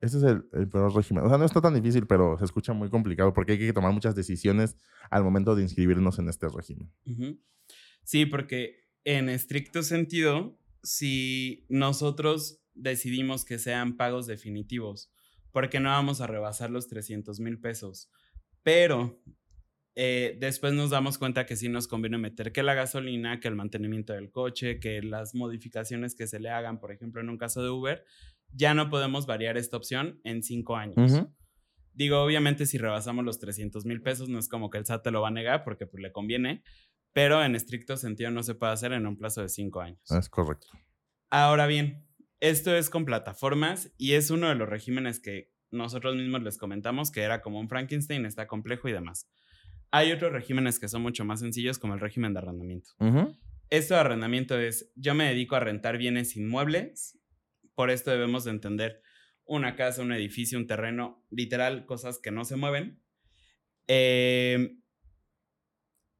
Ese 0.00 0.18
es 0.18 0.22
el, 0.22 0.68
peor 0.68 0.94
régimen. 0.94 1.24
O 1.24 1.28
sea, 1.28 1.38
no 1.38 1.44
está 1.44 1.60
tan 1.60 1.74
difícil, 1.74 2.06
pero 2.06 2.38
se 2.38 2.44
escucha 2.44 2.72
muy 2.72 2.88
complicado 2.88 3.32
porque 3.32 3.52
hay 3.52 3.58
que 3.58 3.72
tomar 3.72 3.92
muchas 3.92 4.14
decisiones 4.14 4.76
al 5.10 5.24
momento 5.24 5.56
de 5.56 5.62
inscribirnos 5.62 6.18
en 6.18 6.28
este 6.28 6.48
régimen. 6.48 6.92
Sí, 8.04 8.26
porque 8.26 8.84
en 9.04 9.28
estricto 9.28 9.82
sentido, 9.82 10.58
si 10.82 11.66
nosotros 11.68 12.62
decidimos 12.74 13.44
que 13.44 13.58
sean 13.58 13.96
pagos 13.96 14.26
definitivos, 14.26 15.10
porque 15.50 15.80
no 15.80 15.88
vamos 15.88 16.20
a 16.20 16.26
rebasar 16.26 16.70
los 16.70 16.86
300 16.88 17.40
mil 17.40 17.58
pesos, 17.58 18.10
pero 18.62 19.20
eh, 20.00 20.36
después 20.38 20.74
nos 20.74 20.90
damos 20.90 21.18
cuenta 21.18 21.44
que 21.44 21.56
sí 21.56 21.68
nos 21.68 21.88
conviene 21.88 22.18
meter 22.18 22.52
que 22.52 22.62
la 22.62 22.74
gasolina, 22.74 23.40
que 23.40 23.48
el 23.48 23.56
mantenimiento 23.56 24.12
del 24.12 24.30
coche, 24.30 24.78
que 24.78 25.02
las 25.02 25.34
modificaciones 25.34 26.14
que 26.14 26.28
se 26.28 26.38
le 26.38 26.50
hagan, 26.50 26.78
por 26.78 26.92
ejemplo, 26.92 27.20
en 27.20 27.28
un 27.30 27.36
caso 27.36 27.64
de 27.64 27.70
Uber, 27.70 28.04
ya 28.52 28.74
no 28.74 28.90
podemos 28.90 29.26
variar 29.26 29.56
esta 29.56 29.76
opción 29.76 30.20
en 30.24 30.42
cinco 30.42 30.76
años. 30.76 31.24
Digo, 31.92 32.22
obviamente 32.22 32.66
si 32.66 32.78
rebasamos 32.78 33.24
los 33.24 33.40
300 33.40 33.84
mil 33.84 34.02
pesos, 34.02 34.28
no 34.28 34.38
es 34.38 34.48
como 34.48 34.70
que 34.70 34.78
el 34.78 34.86
SAT 34.86 35.02
te 35.02 35.10
lo 35.10 35.20
va 35.20 35.28
a 35.28 35.32
negar 35.32 35.64
porque 35.64 35.86
pues, 35.86 36.00
le 36.02 36.12
conviene, 36.12 36.62
pero 37.12 37.42
en 37.42 37.56
estricto 37.56 37.96
sentido 37.96 38.30
no 38.30 38.42
se 38.42 38.54
puede 38.54 38.72
hacer 38.72 38.92
en 38.92 39.06
un 39.06 39.16
plazo 39.16 39.42
de 39.42 39.48
cinco 39.48 39.80
años. 39.80 40.00
Es 40.10 40.28
correcto. 40.28 40.68
Ahora 41.30 41.66
bien, 41.66 42.06
esto 42.40 42.74
es 42.74 42.88
con 42.88 43.04
plataformas 43.04 43.92
y 43.98 44.12
es 44.12 44.30
uno 44.30 44.48
de 44.48 44.54
los 44.54 44.68
regímenes 44.68 45.18
que 45.18 45.50
nosotros 45.70 46.14
mismos 46.14 46.42
les 46.42 46.56
comentamos 46.56 47.10
que 47.10 47.22
era 47.22 47.42
como 47.42 47.58
un 47.58 47.68
Frankenstein, 47.68 48.24
está 48.26 48.46
complejo 48.46 48.88
y 48.88 48.92
demás. 48.92 49.28
Hay 49.90 50.12
otros 50.12 50.32
regímenes 50.32 50.78
que 50.78 50.88
son 50.88 51.02
mucho 51.02 51.24
más 51.24 51.40
sencillos, 51.40 51.78
como 51.78 51.94
el 51.94 52.00
régimen 52.00 52.32
de 52.32 52.38
arrendamiento. 52.38 52.90
Esto 53.70 53.94
de 53.94 54.00
arrendamiento 54.00 54.58
es, 54.58 54.92
yo 54.96 55.14
me 55.14 55.24
dedico 55.24 55.56
a 55.56 55.60
rentar 55.60 55.98
bienes 55.98 56.36
inmuebles 56.36 57.17
por 57.78 57.92
esto 57.92 58.10
debemos 58.10 58.42
de 58.42 58.50
entender 58.50 59.02
una 59.44 59.76
casa, 59.76 60.02
un 60.02 60.10
edificio, 60.10 60.58
un 60.58 60.66
terreno, 60.66 61.24
literal, 61.30 61.86
cosas 61.86 62.18
que 62.18 62.32
no 62.32 62.44
se 62.44 62.56
mueven. 62.56 63.00
Em, 63.86 64.82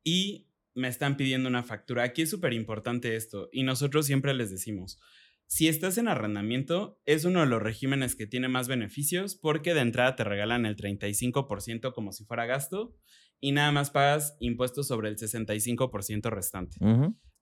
y 0.05 0.53
me 0.77 0.87
están 0.87 1.17
pidiendo 1.17 1.49
una 1.49 1.65
factura. 1.65 2.05
Aquí 2.05 2.23
es 2.23 2.31
súper 2.31 2.53
importante 2.53 3.17
esto 3.17 3.49
y 3.51 3.65
nosotros 3.65 4.07
siempre 4.07 4.35
les 4.35 4.53
decimos, 4.53 5.01
si 5.49 5.67
estás 5.67 5.99
en 5.99 6.07
arrendamiento, 6.07 7.03
es 7.07 7.25
uno 7.25 7.41
de 7.41 7.47
los 7.47 7.61
regímenes 7.61 8.15
que 8.15 8.29
tiene 8.29 8.47
más 8.47 8.69
beneficios 8.69 9.35
porque 9.35 9.75
de 9.75 9.81
entrada 9.81 10.15
te 10.15 10.23
regalan 10.23 10.65
el 10.65 10.77
35% 10.77 11.93
como 11.93 12.13
si 12.13 12.25
fuera 12.25 12.47
gasto 12.47 12.95
y 13.41 13.51
nada 13.51 13.73
más 13.73 13.91
pagas 13.91 14.37
impuestos 14.39 14.87
sobre 14.87 15.09
el 15.09 15.17
65% 15.17 16.31
restante. 16.31 16.77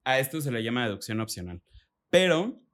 A 0.05 0.19
esto 0.21 0.41
se 0.41 0.53
le 0.53 0.63
llama 0.63 0.87
deducción 0.87 1.21
opcional. 1.21 1.63
Pero 2.09 2.66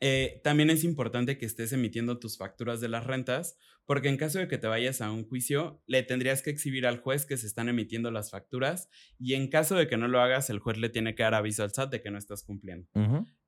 eh, 0.00 0.40
también 0.44 0.70
es 0.70 0.84
importante 0.84 1.38
que 1.38 1.46
estés 1.46 1.72
emitiendo 1.72 2.18
tus 2.18 2.36
facturas 2.36 2.80
de 2.80 2.88
las 2.88 3.04
rentas, 3.04 3.56
porque 3.86 4.08
en 4.08 4.16
caso 4.16 4.38
de 4.38 4.48
que 4.48 4.58
te 4.58 4.66
vayas 4.66 5.00
a 5.00 5.10
un 5.10 5.26
juicio, 5.26 5.82
le 5.86 6.02
tendrías 6.02 6.42
que 6.42 6.50
exhibir 6.50 6.86
al 6.86 7.00
juez 7.00 7.24
que 7.24 7.36
se 7.36 7.46
están 7.46 7.68
emitiendo 7.68 8.10
las 8.10 8.30
facturas 8.30 8.88
y 9.18 9.34
en 9.34 9.48
caso 9.48 9.76
de 9.76 9.88
que 9.88 9.96
no 9.96 10.08
lo 10.08 10.20
hagas, 10.20 10.50
el 10.50 10.58
juez 10.58 10.76
le 10.78 10.88
tiene 10.88 11.14
que 11.14 11.22
dar 11.22 11.34
aviso 11.34 11.62
al 11.62 11.72
SAT 11.72 11.90
de 11.90 12.02
que 12.02 12.10
no 12.10 12.18
estás 12.18 12.42
cumpliendo. 12.42 12.88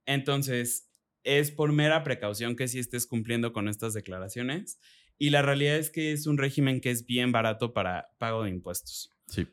Entonces, 0.07 0.91
es 1.25 1.51
por 1.51 1.73
mera 1.73 2.03
precaución 2.05 2.57
que 2.57 2.69
sí 2.69 2.79
estés 2.79 3.07
cumpliendo 3.07 3.53
con 3.53 3.69
estas 3.69 3.93
declaraciones 3.93 4.81
y 5.19 5.31
la 5.31 5.43
realidad 5.43 5.77
es 5.77 5.91
que 5.91 6.13
es 6.13 6.27
un 6.27 6.39
régimen 6.39 6.81
que 6.81 6.91
es 6.91 7.05
bien 7.05 7.33
barato 7.33 7.75
para 7.75 8.09
pago 8.19 8.45
de 8.45 8.51
impuestos. 8.51 9.13
Sí 9.27 9.47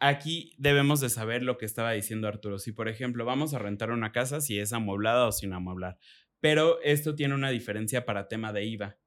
aquí 0.00 0.52
debemos 0.58 1.00
de 1.00 1.08
saber 1.08 1.42
lo 1.42 1.58
que 1.58 1.66
estaba 1.66 1.92
diciendo 1.92 2.28
Arturo. 2.28 2.58
Si, 2.58 2.72
por 2.72 2.88
ejemplo, 2.88 3.24
vamos 3.24 3.54
a 3.54 3.58
rentar 3.58 3.90
una 3.90 4.12
casa, 4.12 4.40
si 4.40 4.58
es 4.58 4.72
amueblada 4.72 5.26
o 5.26 5.32
sin 5.32 5.52
amueblar. 5.52 5.98
Pero 6.40 6.80
esto 6.82 7.14
tiene 7.14 7.34
una 7.34 7.50
diferencia 7.50 8.04
para 8.04 8.28
tema 8.28 8.52
de 8.52 8.64
IVA. 8.64 8.98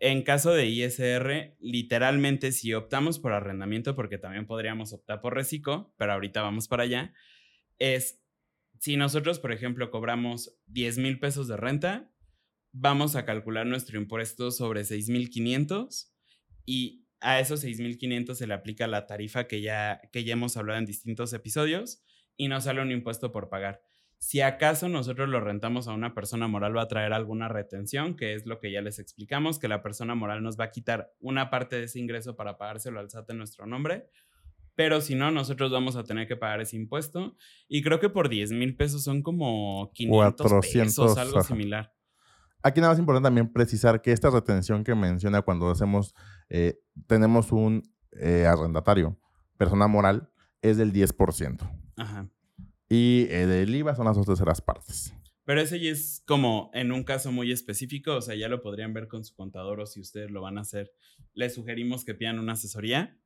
En 0.00 0.22
caso 0.22 0.52
de 0.52 0.66
ISR, 0.66 1.56
literalmente 1.60 2.52
si 2.52 2.74
optamos 2.74 3.18
por 3.18 3.32
arrendamiento, 3.32 3.94
porque 3.94 4.18
también 4.18 4.46
podríamos 4.46 4.92
optar 4.92 5.20
por 5.20 5.34
reciclo, 5.34 5.94
pero 5.96 6.12
ahorita 6.12 6.42
vamos 6.42 6.68
para 6.68 6.82
allá, 6.82 7.14
es 7.78 8.20
si 8.80 8.96
nosotros, 8.96 9.38
por 9.38 9.52
ejemplo, 9.52 9.90
cobramos 9.90 10.58
10 10.66 10.98
mil 10.98 11.18
pesos 11.18 11.48
de 11.48 11.56
renta, 11.56 12.10
vamos 12.72 13.16
a 13.16 13.24
calcular 13.24 13.66
nuestro 13.66 13.98
impuesto 13.98 14.50
sobre 14.50 14.82
6.500 14.82 16.10
y 16.66 17.03
a 17.24 17.40
esos 17.40 17.64
6.500 17.64 18.34
se 18.34 18.46
le 18.46 18.54
aplica 18.54 18.86
la 18.86 19.06
tarifa 19.06 19.48
que 19.48 19.62
ya, 19.62 20.00
que 20.12 20.24
ya 20.24 20.34
hemos 20.34 20.56
hablado 20.56 20.78
en 20.78 20.84
distintos 20.84 21.32
episodios 21.32 22.02
y 22.36 22.48
nos 22.48 22.64
sale 22.64 22.82
un 22.82 22.92
impuesto 22.92 23.32
por 23.32 23.48
pagar. 23.48 23.80
Si 24.18 24.42
acaso 24.42 24.88
nosotros 24.88 25.28
lo 25.28 25.40
rentamos 25.40 25.88
a 25.88 25.92
una 25.92 26.14
persona 26.14 26.48
moral 26.48 26.76
va 26.76 26.82
a 26.82 26.88
traer 26.88 27.12
alguna 27.12 27.48
retención, 27.48 28.14
que 28.14 28.34
es 28.34 28.46
lo 28.46 28.60
que 28.60 28.70
ya 28.70 28.82
les 28.82 28.98
explicamos, 28.98 29.58
que 29.58 29.68
la 29.68 29.82
persona 29.82 30.14
moral 30.14 30.42
nos 30.42 30.58
va 30.58 30.64
a 30.64 30.70
quitar 30.70 31.12
una 31.18 31.50
parte 31.50 31.76
de 31.76 31.84
ese 31.84 31.98
ingreso 31.98 32.36
para 32.36 32.58
pagárselo 32.58 33.00
al 33.00 33.10
SAT 33.10 33.30
en 33.30 33.38
nuestro 33.38 33.66
nombre, 33.66 34.08
pero 34.74 35.00
si 35.00 35.14
no, 35.14 35.30
nosotros 35.30 35.72
vamos 35.72 35.96
a 35.96 36.04
tener 36.04 36.26
que 36.26 36.36
pagar 36.36 36.60
ese 36.60 36.76
impuesto 36.76 37.36
y 37.68 37.82
creo 37.82 38.00
que 38.00 38.10
por 38.10 38.28
10 38.28 38.52
mil 38.52 38.76
pesos 38.76 39.02
son 39.02 39.22
como 39.22 39.90
500 39.94 40.52
pesos, 40.60 41.16
algo 41.16 41.42
similar. 41.42 41.94
Aquí 42.62 42.80
nada 42.80 42.92
más 42.92 42.98
importante 42.98 43.26
también 43.26 43.52
precisar 43.52 44.00
que 44.00 44.10
esta 44.10 44.30
retención 44.30 44.84
que 44.84 44.94
menciona 44.94 45.42
cuando 45.42 45.70
hacemos, 45.70 46.14
eh, 46.48 46.80
tenemos 47.06 47.52
un 47.52 47.82
eh, 48.12 48.46
arrendatario, 48.46 49.18
persona 49.56 49.86
moral, 49.86 50.30
es 50.62 50.76
del 50.76 50.92
10%. 50.92 51.70
Ajá. 51.96 52.30
Y 52.88 53.26
eh, 53.30 53.46
del 53.46 53.74
IVA 53.74 53.94
son 53.94 54.06
las 54.06 54.16
dos 54.16 54.26
terceras 54.26 54.60
partes. 54.60 55.14
Pero 55.44 55.60
ese 55.60 55.78
ya 55.78 55.90
es 55.90 56.22
como 56.26 56.70
en 56.72 56.90
un 56.90 57.04
caso 57.04 57.30
muy 57.30 57.52
específico, 57.52 58.16
o 58.16 58.22
sea, 58.22 58.34
ya 58.34 58.48
lo 58.48 58.62
podrían 58.62 58.94
ver 58.94 59.08
con 59.08 59.24
su 59.24 59.34
contador 59.34 59.80
o 59.80 59.86
si 59.86 60.00
ustedes 60.00 60.30
lo 60.30 60.40
van 60.40 60.56
a 60.56 60.62
hacer, 60.62 60.92
les 61.34 61.54
sugerimos 61.54 62.04
que 62.04 62.14
pidan 62.14 62.38
una 62.38 62.54
asesoría. 62.54 63.18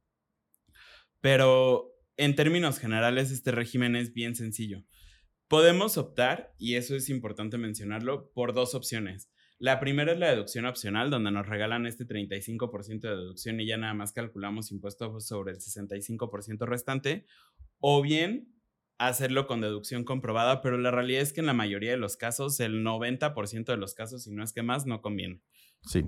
Pero 1.21 1.93
en 2.17 2.35
términos 2.35 2.79
generales, 2.79 3.31
este 3.31 3.53
régimen 3.53 3.95
es 3.95 4.13
bien 4.13 4.35
sencillo. 4.35 4.85
Podemos 5.47 5.97
optar, 5.97 6.55
y 6.59 6.75
eso 6.75 6.95
es 6.97 7.09
importante 7.09 7.57
mencionarlo, 7.57 8.31
por 8.33 8.53
dos 8.53 8.75
opciones. 8.75 9.31
La 9.59 9.81
primera 9.81 10.13
es 10.13 10.19
la 10.19 10.31
deducción 10.31 10.67
opcional, 10.67 11.11
donde 11.11 11.33
nos 11.33 11.47
regalan 11.47 11.87
este 11.87 12.07
35% 12.07 13.01
de 13.01 13.17
deducción 13.17 13.61
y 13.61 13.67
ya 13.67 13.77
nada 13.77 13.93
más 13.93 14.13
calculamos 14.13 14.71
impuestos 14.71 15.27
sobre 15.27 15.53
el 15.53 15.59
65% 15.59 16.65
restante. 16.67 17.27
O 17.81 18.01
bien 18.01 18.55
hacerlo 18.99 19.47
con 19.47 19.61
deducción 19.61 20.05
comprobada, 20.05 20.61
pero 20.61 20.79
la 20.79 20.91
realidad 20.91 21.23
es 21.23 21.33
que 21.33 21.41
en 21.41 21.47
la 21.47 21.55
mayoría 21.55 21.91
de 21.91 21.97
los 21.97 22.17
casos, 22.17 22.61
el 22.61 22.85
90% 22.85 23.65
de 23.65 23.77
los 23.77 23.95
casos, 23.95 24.25
si 24.25 24.33
no 24.33 24.45
es 24.45 24.53
que 24.53 24.63
más, 24.63 24.87
no 24.87 25.01
conviene. 25.01 25.41
Sí. 25.83 26.05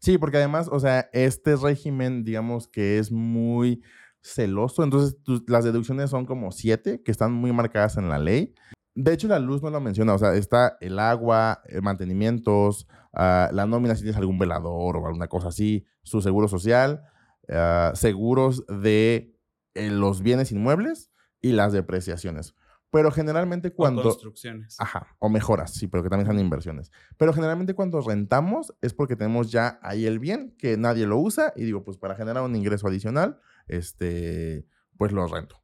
Sí, 0.00 0.16
porque 0.16 0.38
además, 0.38 0.68
o 0.72 0.80
sea, 0.80 1.10
este 1.12 1.56
régimen, 1.56 2.24
digamos 2.24 2.66
que 2.66 2.98
es 2.98 3.12
muy 3.12 3.82
celoso, 4.22 4.82
entonces 4.82 5.16
las 5.46 5.64
deducciones 5.64 6.10
son 6.10 6.24
como 6.24 6.52
siete, 6.52 7.02
que 7.02 7.10
están 7.10 7.32
muy 7.32 7.52
marcadas 7.52 7.98
en 7.98 8.08
la 8.08 8.18
ley. 8.18 8.54
De 8.94 9.12
hecho, 9.12 9.28
la 9.28 9.38
luz 9.38 9.62
no 9.62 9.70
lo 9.70 9.80
menciona, 9.80 10.14
o 10.14 10.18
sea, 10.18 10.34
está 10.34 10.76
el 10.80 10.98
agua, 10.98 11.62
el 11.66 11.82
mantenimientos, 11.82 12.88
ah, 13.12 13.48
la 13.52 13.66
nómina 13.66 13.94
si 13.94 14.02
tienes 14.02 14.18
algún 14.18 14.38
velador 14.38 14.96
o 14.96 15.06
alguna 15.06 15.28
cosa 15.28 15.48
así, 15.48 15.86
su 16.02 16.20
seguro 16.20 16.48
social, 16.48 17.02
ah, 17.48 17.92
seguros 17.94 18.64
de 18.66 19.36
eh, 19.74 19.90
los 19.90 20.22
bienes 20.22 20.50
inmuebles 20.52 21.10
y 21.40 21.52
las 21.52 21.72
depreciaciones. 21.72 22.54
Pero 22.90 23.12
generalmente 23.12 23.72
cuando... 23.72 24.00
O 24.00 24.04
construcciones. 24.04 24.74
Ajá, 24.80 25.14
o 25.20 25.28
mejoras, 25.28 25.72
sí, 25.72 25.86
pero 25.86 26.02
que 26.02 26.08
también 26.08 26.26
son 26.26 26.40
inversiones. 26.40 26.90
Pero 27.16 27.32
generalmente 27.32 27.74
cuando 27.74 28.00
rentamos 28.00 28.74
es 28.82 28.92
porque 28.94 29.14
tenemos 29.14 29.52
ya 29.52 29.78
ahí 29.82 30.06
el 30.06 30.18
bien, 30.18 30.56
que 30.58 30.76
nadie 30.76 31.06
lo 31.06 31.18
usa, 31.18 31.52
y 31.54 31.64
digo, 31.64 31.84
pues 31.84 31.96
para 31.96 32.16
generar 32.16 32.42
un 32.42 32.56
ingreso 32.56 32.88
adicional, 32.88 33.38
este, 33.68 34.66
pues 34.96 35.12
lo 35.12 35.24
rento. 35.28 35.62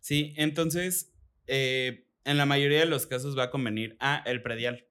Sí, 0.00 0.32
entonces, 0.38 1.12
eh, 1.46 2.05
en 2.26 2.36
la 2.36 2.44
mayoría 2.44 2.80
de 2.80 2.86
los 2.86 3.06
casos 3.06 3.38
va 3.38 3.44
a 3.44 3.50
convenir 3.50 3.96
a 4.00 4.22
el 4.26 4.42
predial. 4.42 4.84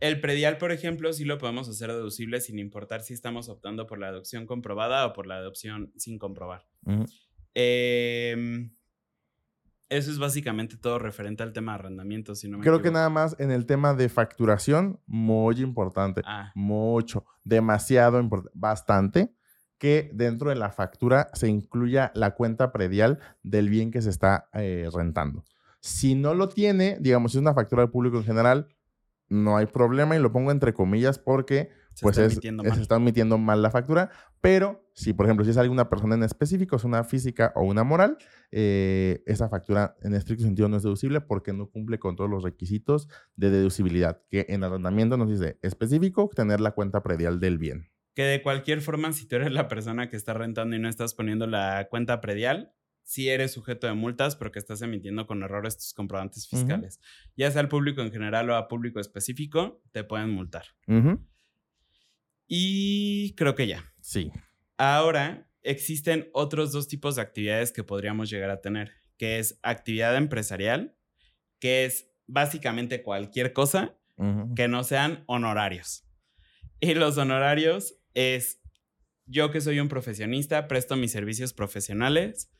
El 0.00 0.20
predial, 0.20 0.58
por 0.58 0.70
ejemplo, 0.70 1.12
sí 1.12 1.24
lo 1.24 1.38
podemos 1.38 1.68
hacer 1.68 1.90
deducible 1.90 2.40
sin 2.40 2.58
importar 2.58 3.00
si 3.00 3.14
estamos 3.14 3.48
optando 3.48 3.86
por 3.86 3.98
la 3.98 4.08
adopción 4.08 4.46
comprobada 4.46 5.06
o 5.06 5.12
por 5.14 5.26
la 5.26 5.36
adopción 5.36 5.92
sin 5.96 6.18
comprobar. 6.18 6.66
Em, 7.54 8.74
eso 9.88 10.10
es 10.10 10.18
básicamente 10.18 10.76
todo 10.76 10.98
referente 10.98 11.42
al 11.42 11.52
tema 11.52 11.72
de 11.72 11.78
arrendamiento, 11.78 12.34
Creo 12.60 12.82
que 12.82 12.90
nada 12.90 13.08
más 13.08 13.36
en 13.38 13.50
el 13.50 13.64
tema 13.64 13.94
de 13.94 14.10
facturación, 14.10 15.00
muy 15.06 15.60
importante. 15.60 16.20
Ah. 16.26 16.52
Mucho, 16.54 17.24
demasiado 17.42 18.20
importante, 18.20 18.58
bastante, 18.58 19.34
que 19.78 20.10
dentro 20.12 20.50
de 20.50 20.56
la 20.56 20.70
factura 20.70 21.30
se 21.32 21.48
incluya 21.48 22.12
la 22.14 22.34
cuenta 22.34 22.72
predial 22.72 23.20
del 23.42 23.70
bien 23.70 23.90
que 23.90 24.02
se 24.02 24.10
está 24.10 24.48
eh, 24.52 24.88
rentando. 24.92 25.44
Si 25.84 26.14
no 26.14 26.32
lo 26.32 26.48
tiene, 26.48 26.96
digamos, 26.98 27.32
si 27.32 27.36
es 27.36 27.42
una 27.42 27.52
factura 27.52 27.82
del 27.82 27.90
público 27.90 28.16
en 28.16 28.24
general, 28.24 28.68
no 29.28 29.58
hay 29.58 29.66
problema 29.66 30.16
y 30.16 30.18
lo 30.18 30.32
pongo 30.32 30.50
entre 30.50 30.72
comillas 30.72 31.18
porque 31.18 31.68
pues 32.00 32.16
es, 32.16 32.40
se 32.40 32.80
está 32.80 32.96
emitiendo 32.96 33.36
mal 33.36 33.60
la 33.60 33.70
factura, 33.70 34.10
pero 34.40 34.88
si, 34.94 35.12
por 35.12 35.26
ejemplo, 35.26 35.44
si 35.44 35.50
es 35.50 35.58
alguna 35.58 35.90
persona 35.90 36.14
en 36.14 36.22
específico, 36.22 36.76
es 36.76 36.84
una 36.84 37.04
física 37.04 37.52
o 37.54 37.64
una 37.64 37.84
moral, 37.84 38.16
eh, 38.50 39.22
esa 39.26 39.50
factura 39.50 39.94
en 40.00 40.14
estricto 40.14 40.44
sentido 40.44 40.70
no 40.70 40.78
es 40.78 40.84
deducible 40.84 41.20
porque 41.20 41.52
no 41.52 41.68
cumple 41.68 41.98
con 41.98 42.16
todos 42.16 42.30
los 42.30 42.42
requisitos 42.42 43.06
de 43.36 43.50
deducibilidad, 43.50 44.22
que 44.30 44.46
en 44.48 44.64
arrendamiento 44.64 45.18
nos 45.18 45.28
dice 45.28 45.58
específico 45.60 46.30
tener 46.34 46.62
la 46.62 46.70
cuenta 46.70 47.02
predial 47.02 47.40
del 47.40 47.58
bien. 47.58 47.90
Que 48.14 48.22
de 48.22 48.40
cualquier 48.40 48.80
forma, 48.80 49.12
si 49.12 49.28
tú 49.28 49.36
eres 49.36 49.52
la 49.52 49.68
persona 49.68 50.08
que 50.08 50.16
está 50.16 50.32
rentando 50.32 50.76
y 50.76 50.78
no 50.78 50.88
estás 50.88 51.12
poniendo 51.12 51.46
la 51.46 51.88
cuenta 51.90 52.22
predial, 52.22 52.72
si 53.04 53.28
eres 53.28 53.52
sujeto 53.52 53.86
de 53.86 53.92
multas 53.94 54.34
porque 54.34 54.58
estás 54.58 54.82
emitiendo 54.82 55.26
con 55.26 55.42
errores 55.42 55.76
tus 55.76 55.92
comprobantes 55.92 56.48
fiscales. 56.48 57.00
Ya 57.36 57.50
sea 57.50 57.60
al 57.60 57.68
público 57.68 58.00
en 58.00 58.10
general 58.10 58.50
o 58.50 58.56
a 58.56 58.66
público 58.66 58.98
específico, 58.98 59.82
te 59.92 60.04
pueden 60.04 60.30
multar. 60.30 60.64
Y 62.48 63.34
creo 63.36 63.54
que 63.54 63.66
ya. 63.66 63.84
Sí. 64.00 64.32
Ahora, 64.76 65.48
existen 65.62 66.28
otros 66.32 66.72
dos 66.72 66.88
tipos 66.88 67.16
de 67.16 67.22
actividades 67.22 67.72
que 67.72 67.84
podríamos 67.84 68.30
llegar 68.30 68.50
a 68.50 68.60
tener, 68.60 68.92
que 69.16 69.38
es 69.38 69.58
actividad 69.62 70.16
empresarial, 70.16 70.96
que 71.58 71.84
es 71.84 72.10
básicamente 72.26 73.02
cualquier 73.02 73.52
cosa 73.52 73.98
que 74.56 74.68
no 74.68 74.84
sean 74.84 75.24
honorarios. 75.26 76.06
Y 76.80 76.94
los 76.94 77.18
honorarios 77.18 77.98
es 78.14 78.60
yo 79.26 79.50
que 79.50 79.60
soy 79.60 79.80
un 79.80 79.88
profesionista, 79.88 80.68
presto 80.68 80.96
mis 80.96 81.12
servicios 81.12 81.52
profesionales, 81.52 82.50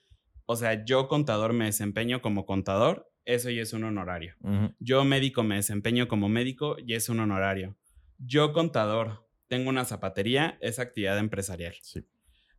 o 0.46 0.56
sea, 0.56 0.84
yo 0.84 1.08
contador 1.08 1.52
me 1.52 1.66
desempeño 1.66 2.20
como 2.22 2.46
contador, 2.46 3.10
eso 3.24 3.50
ya 3.50 3.62
es 3.62 3.72
un 3.72 3.84
honorario. 3.84 4.34
Yo 4.78 5.04
médico 5.04 5.42
me 5.42 5.56
desempeño 5.56 6.08
como 6.08 6.28
médico 6.28 6.76
y 6.84 6.94
es 6.94 7.08
un 7.08 7.20
honorario. 7.20 7.76
Yo 8.18 8.52
contador 8.52 9.26
tengo 9.48 9.70
una 9.70 9.84
zapatería, 9.84 10.58
es 10.60 10.78
actividad 10.78 11.18
empresarial. 11.18 11.74
Sí. 11.82 12.04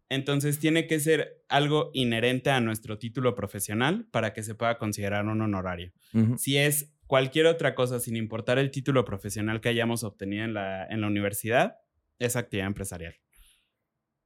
Entonces 0.10 0.60
tiene 0.60 0.88
que 0.88 1.00
ser 1.00 1.44
algo 1.50 1.90
inherente 1.94 2.52
a 2.52 2.62
nuestro 2.62 2.98
título 2.98 3.34
profesional 3.36 4.08
para 4.12 4.34
que 4.34 4.44
se 4.44 4.56
pueda 4.56 4.78
considerar 4.78 5.26
un 5.26 5.42
honorario. 5.42 5.92
Si 6.38 6.58
es 6.58 6.96
cualquier 7.08 7.48
otra 7.48 7.76
cosa, 7.76 8.00
sin 8.00 8.16
importar 8.16 8.60
el 8.60 8.72
título 8.72 9.04
profesional 9.04 9.62
que 9.62 9.70
hayamos 9.70 10.04
obtenido 10.04 10.46
en 10.46 10.54
la, 10.54 10.86
en 10.88 11.02
la 11.02 11.08
universidad, 11.08 11.78
es 12.20 12.36
actividad 12.36 12.68
empresarial. 12.68 13.16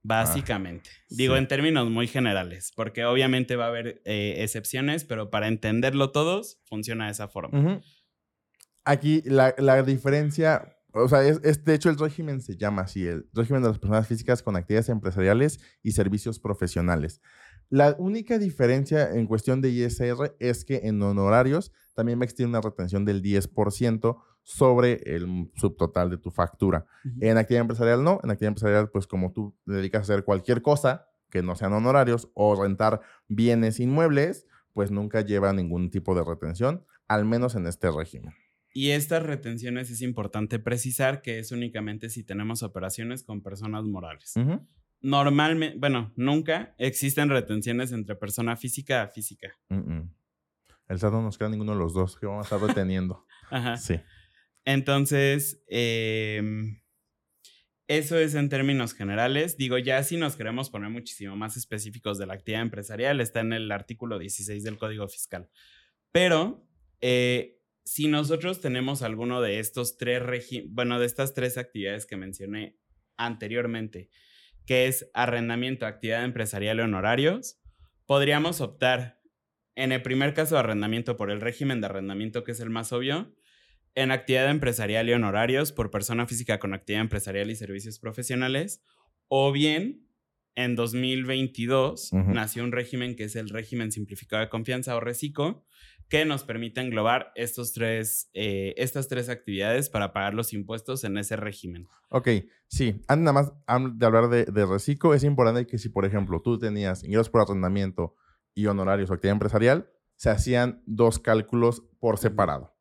Básicamente. 0.02 0.90
Ah, 0.94 1.06
Digo 1.10 1.36
en 1.36 1.48
términos 1.48 1.90
muy 1.90 2.08
generales, 2.08 2.72
porque 2.76 3.06
obviamente 3.06 3.56
va 3.56 3.66
a 3.66 3.70
haber 3.70 4.02
eh, 4.06 4.38
excepciones, 4.40 5.04
pero 5.04 5.30
para 5.30 5.48
entenderlo 5.48 6.12
todos, 6.12 6.60
funciona 6.66 7.06
de 7.06 7.12
esa 7.12 7.28
forma. 7.28 7.82
Aquí 8.86 9.22
la, 9.26 9.54
la 9.58 9.84
diferencia 9.84 10.80
o 10.94 11.08
sea, 11.08 11.24
es, 11.24 11.64
de 11.64 11.74
hecho 11.74 11.90
el 11.90 11.98
régimen 11.98 12.42
se 12.42 12.58
llama 12.58 12.84
así, 12.84 13.06
el 13.06 13.30
régimen 13.34 13.62
de 13.62 13.70
las 13.70 13.80
personas 13.80 14.08
físicas 14.08 14.42
con 14.42 14.56
actividades 14.56 14.90
empresariales 14.90 15.60
y 15.84 15.92
servicios 15.92 16.40
profesionales. 16.40 17.22
La 17.70 17.96
única 18.00 18.40
diferencia 18.40 19.12
en 19.12 19.28
cuestión 19.28 19.62
de 19.62 19.70
ISR 19.70 20.36
es 20.40 20.66
que 20.66 20.82
en 20.86 21.02
honorarios 21.04 21.72
también 21.94 22.18
va 22.18 22.24
a 22.24 22.26
existir 22.26 22.48
una 22.48 22.62
retención 22.62 23.06
del 23.06 23.22
10% 23.22 24.18
sobre 24.50 24.94
el 25.06 25.52
subtotal 25.54 26.10
de 26.10 26.18
tu 26.18 26.32
factura. 26.32 26.84
En 27.22 27.38
actividad 27.38 27.62
empresarial 27.62 28.04
no, 28.04 28.20
en 28.24 28.32
actividad 28.32 28.50
empresarial 28.50 28.90
pues 28.90 29.06
como 29.06 29.32
tú 29.32 29.56
te 29.64 29.74
dedicas 29.74 30.00
a 30.00 30.04
hacer 30.14 30.24
cualquier 30.24 30.64
cosa 30.64 31.08
que 31.30 31.44
no 31.44 31.56
sean 31.56 31.74
honorarios 31.74 32.30
o 32.34 32.60
rentar 32.60 33.02
bienes 33.28 33.80
inmuebles, 33.80 34.48
pues 34.74 34.90
nunca 34.90 35.22
lleva 35.22 35.54
ningún 35.54 35.92
tipo 35.92 36.16
de 36.16 36.24
retención, 36.24 36.84
al 37.08 37.26
menos 37.26 37.54
en 37.54 37.68
este 37.68 37.92
régimen. 37.92 38.34
Y 38.74 38.90
estas 38.90 39.22
retenciones 39.22 39.92
es 39.92 40.02
importante 40.02 40.58
precisar 40.58 41.22
que 41.22 41.38
es 41.38 41.52
únicamente 41.52 42.10
si 42.10 42.24
tenemos 42.24 42.64
operaciones 42.64 43.24
con 43.24 43.44
personas 43.44 43.84
morales. 43.84 44.34
Normalmente, 45.00 45.78
bueno, 45.78 46.12
nunca 46.16 46.74
existen 46.80 47.30
retenciones 47.30 47.92
entre 47.92 48.16
persona 48.16 48.56
física 48.56 49.04
a 49.04 49.08
física. 49.10 49.56
El 49.70 50.98
SAT 50.98 51.14
no 51.14 51.22
nos 51.22 51.38
queda 51.38 51.50
ninguno 51.50 51.74
de 51.74 51.78
los 51.78 51.94
dos 51.94 52.18
que 52.18 52.26
vamos 52.26 52.52
a 52.52 52.56
estar 52.56 52.68
reteniendo. 52.68 53.28
Ajá. 53.52 53.78
Sí. 53.78 54.00
Entonces, 54.70 55.64
em, 55.68 56.80
eso 57.88 58.20
es 58.20 58.36
en 58.36 58.50
términos 58.50 58.94
generales. 58.94 59.58
Digo, 59.58 59.80
ya 59.80 60.04
si 60.04 60.16
nos 60.16 60.36
queremos 60.36 60.70
poner 60.70 60.92
muchísimo 60.92 61.36
más 61.36 61.58
específicos 61.58 62.20
de 62.20 62.28
la 62.28 62.36
actividad 62.36 62.62
empresarial, 62.62 63.20
está 63.20 63.40
en 63.40 63.54
el 63.54 63.72
artículo 63.72 64.20
16 64.20 64.64
del 64.64 64.78
Código 64.78 65.08
Fiscal. 65.08 65.50
Pero 66.12 66.66
Eh, 67.02 67.60
si 67.86 68.08
nosotros 68.08 68.60
tenemos 68.62 69.02
alguno 69.02 69.42
de 69.42 69.60
estos 69.60 69.98
tres 69.98 70.22
bueno, 70.70 71.00
de 71.00 71.06
estas 71.06 71.34
tres 71.34 71.58
actividades 71.58 72.06
que 72.06 72.18
mencioné 72.18 72.78
anteriormente, 73.18 74.10
que 74.66 74.88
es 74.88 75.10
arrendamiento, 75.14 75.86
actividad 75.86 76.26
empresarial 76.26 76.78
y 76.78 76.82
honorarios, 76.82 77.60
podríamos 78.06 78.62
optar 78.62 79.20
en 79.76 79.94
el 79.94 80.02
primer 80.02 80.34
caso 80.34 80.58
arrendamiento 80.58 81.16
por 81.16 81.32
el 81.32 81.42
régimen 81.42 81.80
de 81.82 81.88
arrendamiento, 81.88 82.44
que 82.44 82.52
es 82.52 82.60
el 82.60 82.70
más 82.70 82.92
obvio, 82.92 83.34
en 83.95 84.12
actividad 84.12 84.49
empresarial 84.49 85.10
y 85.10 85.13
honorarios 85.13 85.71
por 85.71 85.91
persona 85.91 86.25
física 86.25 86.60
con 86.60 86.73
actividad 86.73 87.02
empresarial 87.02 87.49
y 87.49 87.56
servicios 87.56 87.99
profesionales, 87.99 88.82
o 89.28 89.52
bien 89.52 90.08
en 90.56 90.75
2022 90.75 92.12
nació 92.12 92.63
un 92.63 92.71
régimen 92.71 93.15
que 93.15 93.23
es 93.25 93.36
el 93.36 93.49
régimen 93.49 93.91
simplificado 93.91 94.41
de 94.41 94.49
confianza 94.49 94.95
o 94.95 94.99
RECICO, 94.99 95.63
que 96.10 96.25
nos 96.25 96.43
permite 96.43 96.82
englobar 96.82 97.32
estos 97.36 97.71
tres, 97.71 98.30
eh, 98.34 98.73
estas 98.78 99.08
tres 99.08 99.30
actividades 99.30 99.89
para 99.89 100.12
pagar 100.12 100.34
los 100.34 100.54
impuestos 100.54 101.04
en 101.04 101.17
ese 101.17 101.36
régimen. 101.36 101.88
Ok, 102.10 102.30
sí. 102.67 103.02
Antes 103.08 103.23
nada 103.23 103.34
más 103.34 103.97
de 103.97 104.06
hablar 104.06 104.28
de, 104.30 104.45
de 104.45 104.65
RECICO, 104.65 105.13
es 105.13 105.23
importante 105.23 105.67
que 105.67 105.78
si, 105.78 105.89
por 105.89 106.06
ejemplo, 106.06 106.41
tú 106.41 106.58
tenías 106.58 107.04
ingresos 107.04 107.30
por 107.30 107.41
arrendamiento 107.41 108.15
y 108.56 108.65
honorarios 108.65 109.12
o 109.12 109.13
actividad 109.13 109.34
empresarial, 109.34 109.89
se 110.15 110.30
hacían 110.32 110.84
dos 110.86 111.19
cálculos 111.19 111.84
por 111.99 112.17
separado. 112.17 112.75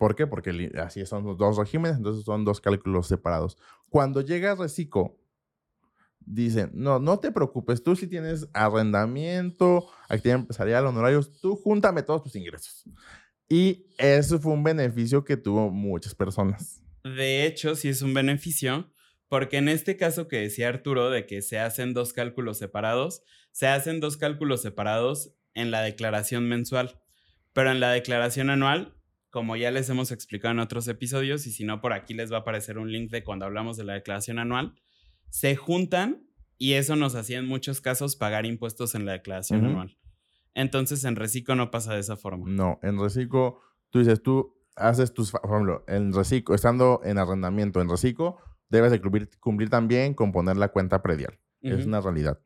¿Por 0.00 0.16
qué? 0.16 0.26
Porque 0.26 0.72
así 0.82 1.04
son 1.04 1.24
los 1.24 1.36
dos 1.36 1.58
regímenes, 1.58 1.98
entonces 1.98 2.24
son 2.24 2.42
dos 2.42 2.58
cálculos 2.58 3.06
separados. 3.06 3.58
Cuando 3.90 4.22
llega 4.22 4.54
RECICO, 4.54 5.20
dicen, 6.20 6.70
no, 6.72 6.98
no 6.98 7.18
te 7.18 7.30
preocupes, 7.30 7.82
tú 7.82 7.94
si 7.94 8.06
tienes 8.06 8.48
arrendamiento, 8.54 9.90
actividad 10.08 10.38
empresarial, 10.38 10.86
honorarios, 10.86 11.38
tú 11.38 11.54
júntame 11.54 12.02
todos 12.02 12.22
tus 12.22 12.34
ingresos. 12.34 12.88
Y 13.46 13.88
eso 13.98 14.40
fue 14.40 14.54
un 14.54 14.64
beneficio 14.64 15.22
que 15.22 15.36
tuvo 15.36 15.68
muchas 15.68 16.14
personas. 16.14 16.82
De 17.04 17.44
hecho, 17.44 17.74
sí 17.74 17.90
es 17.90 18.00
un 18.00 18.14
beneficio, 18.14 18.90
porque 19.28 19.58
en 19.58 19.68
este 19.68 19.98
caso 19.98 20.28
que 20.28 20.38
decía 20.38 20.70
Arturo 20.70 21.10
de 21.10 21.26
que 21.26 21.42
se 21.42 21.58
hacen 21.58 21.92
dos 21.92 22.14
cálculos 22.14 22.56
separados, 22.56 23.22
se 23.52 23.66
hacen 23.66 24.00
dos 24.00 24.16
cálculos 24.16 24.62
separados 24.62 25.34
en 25.52 25.70
la 25.70 25.82
declaración 25.82 26.48
mensual, 26.48 26.98
pero 27.52 27.70
en 27.70 27.80
la 27.80 27.90
declaración 27.90 28.48
anual, 28.48 28.96
como 29.30 29.56
ya 29.56 29.70
les 29.70 29.88
hemos 29.88 30.10
explicado 30.10 30.52
en 30.52 30.58
otros 30.58 30.88
episodios, 30.88 31.46
y 31.46 31.52
si 31.52 31.64
no, 31.64 31.80
por 31.80 31.92
aquí 31.92 32.14
les 32.14 32.32
va 32.32 32.38
a 32.38 32.40
aparecer 32.40 32.78
un 32.78 32.92
link 32.92 33.10
de 33.10 33.24
cuando 33.24 33.46
hablamos 33.46 33.76
de 33.76 33.84
la 33.84 33.94
declaración 33.94 34.38
anual, 34.38 34.74
se 35.30 35.56
juntan 35.56 36.26
y 36.58 36.74
eso 36.74 36.96
nos 36.96 37.14
hacía 37.14 37.38
en 37.38 37.46
muchos 37.46 37.80
casos 37.80 38.16
pagar 38.16 38.44
impuestos 38.44 38.94
en 38.94 39.06
la 39.06 39.12
declaración 39.12 39.64
anual. 39.64 39.96
Entonces 40.54 41.04
en 41.04 41.16
Recico 41.16 41.54
no 41.54 41.70
pasa 41.70 41.94
de 41.94 42.00
esa 42.00 42.16
forma. 42.16 42.44
No, 42.48 42.78
en 42.82 42.98
Recico 42.98 43.60
tú 43.90 44.00
dices, 44.00 44.22
tú 44.22 44.56
haces 44.76 45.14
tus, 45.14 45.30
por 45.30 45.44
ejemplo, 45.44 45.84
en 45.86 46.12
Recico, 46.12 46.54
estando 46.54 47.00
en 47.04 47.18
arrendamiento 47.18 47.80
en 47.80 47.88
Recico, 47.88 48.38
debes 48.68 48.90
de 48.90 49.00
cumplir, 49.00 49.70
también 49.70 50.14
con 50.14 50.32
poner 50.32 50.56
la 50.56 50.68
cuenta 50.68 51.02
predial. 51.02 51.38
Es 51.60 51.86
una 51.86 52.00
realidad. 52.00 52.40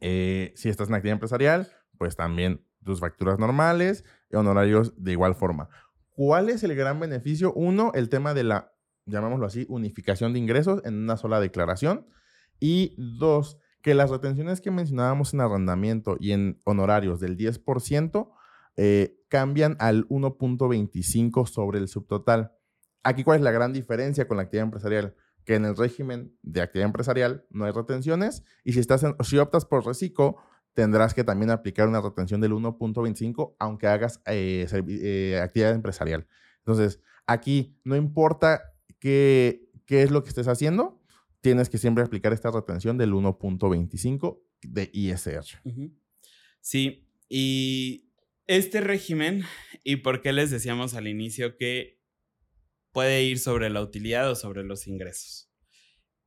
Eh, 0.00 0.52
si 0.56 0.68
estás 0.68 0.88
en 0.88 0.94
actividad 0.94 1.14
empresarial, 1.14 1.68
pues 1.98 2.16
también 2.16 2.64
tus 2.84 3.00
facturas 3.00 3.38
normales 3.38 4.04
y 4.30 4.36
honorarios 4.36 4.94
de 4.96 5.12
igual 5.12 5.34
forma. 5.34 5.68
¿Cuál 6.08 6.48
es 6.48 6.62
el 6.64 6.74
gran 6.74 7.00
beneficio? 7.00 7.52
Uno, 7.54 7.92
el 7.94 8.08
tema 8.08 8.34
de 8.34 8.44
la 8.44 8.72
llamémoslo 9.10 9.46
así, 9.46 9.66
unificación 9.68 10.32
de 10.32 10.38
ingresos 10.38 10.80
en 10.84 10.94
una 10.94 11.16
sola 11.16 11.40
declaración. 11.40 12.06
Y 12.58 12.94
dos, 12.96 13.58
que 13.82 13.94
las 13.94 14.10
retenciones 14.10 14.60
que 14.60 14.70
mencionábamos 14.70 15.34
en 15.34 15.40
arrendamiento 15.40 16.16
y 16.18 16.32
en 16.32 16.60
honorarios 16.64 17.20
del 17.20 17.36
10% 17.36 18.30
eh, 18.76 19.18
cambian 19.28 19.76
al 19.78 20.06
1.25 20.08 21.46
sobre 21.46 21.78
el 21.78 21.88
subtotal. 21.88 22.52
Aquí, 23.02 23.24
¿cuál 23.24 23.38
es 23.38 23.42
la 23.42 23.50
gran 23.50 23.72
diferencia 23.72 24.28
con 24.28 24.36
la 24.36 24.44
actividad 24.44 24.64
empresarial? 24.64 25.14
Que 25.44 25.54
en 25.54 25.64
el 25.64 25.76
régimen 25.76 26.36
de 26.42 26.60
actividad 26.60 26.86
empresarial 26.86 27.46
no 27.50 27.64
hay 27.64 27.72
retenciones 27.72 28.44
y 28.62 28.74
si, 28.74 28.80
estás 28.80 29.04
si 29.22 29.38
optas 29.38 29.64
por 29.64 29.86
reciclo, 29.86 30.36
tendrás 30.74 31.14
que 31.14 31.24
también 31.24 31.50
aplicar 31.50 31.88
una 31.88 32.00
retención 32.00 32.40
del 32.40 32.52
1.25 32.52 33.56
aunque 33.58 33.86
hagas 33.86 34.22
eh, 34.26 34.66
eh, 34.88 35.40
actividad 35.42 35.74
empresarial. 35.74 36.26
Entonces, 36.58 37.00
aquí 37.26 37.78
no 37.84 37.96
importa 37.96 38.74
qué, 38.98 39.68
qué 39.86 40.02
es 40.02 40.10
lo 40.10 40.22
que 40.22 40.28
estés 40.28 40.48
haciendo, 40.48 41.00
tienes 41.40 41.68
que 41.68 41.78
siempre 41.78 42.04
aplicar 42.04 42.32
esta 42.32 42.50
retención 42.50 42.98
del 42.98 43.12
1.25 43.12 44.40
de 44.62 44.90
ISR. 44.92 45.44
Sí, 46.60 47.08
y 47.28 48.10
este 48.46 48.80
régimen, 48.80 49.44
y 49.84 49.96
por 49.96 50.20
qué 50.20 50.32
les 50.32 50.50
decíamos 50.50 50.94
al 50.94 51.08
inicio 51.08 51.56
que 51.56 52.00
puede 52.92 53.22
ir 53.22 53.38
sobre 53.38 53.70
la 53.70 53.80
utilidad 53.80 54.30
o 54.30 54.34
sobre 54.34 54.64
los 54.64 54.86
ingresos. 54.86 55.50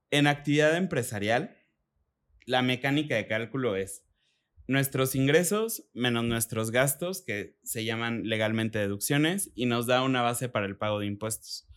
En 0.10 0.28
actividad 0.28 0.78
empresarial, 0.78 1.58
la 2.46 2.62
mecánica 2.62 3.16
de 3.16 3.28
cálculo 3.28 3.76
es 3.76 4.03
nuestros 4.68 5.16
ingresos 5.16 5.90
menos 5.94 6.24
nuestros 6.24 6.72
gastos, 6.72 7.22
que 7.22 7.58
se 7.64 7.86
llaman 7.86 8.24
legalmente 8.28 8.80
deducciones, 8.80 9.52
y 9.56 9.66
nos 9.66 9.88
da 9.88 10.04
una 10.04 10.22
base 10.22 10.50
para 10.50 10.66
el 10.66 10.78
pago 10.78 11.00
de 11.00 11.08
impuestos. 11.08 11.68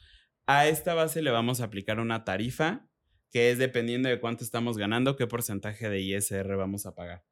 A 0.47 0.69
esta 0.69 0.95
base 0.95 1.23
le 1.23 1.31
vamos 1.31 1.61
a 1.61 1.65
aplicar 1.65 1.99
una 1.99 2.25
tarifa 2.25 2.89
que 3.31 3.51
es 3.51 3.59
dependiendo 3.59 4.09
de 4.09 4.21
cuánto 4.21 4.45
estamos 4.45 4.79
ganando, 4.79 5.17
qué 5.17 5.27
porcentaje 5.27 5.89
de 5.91 6.01
ISR 6.01 6.57
vamos 6.57 6.87
a 6.87 6.95
pagar. 6.95 7.25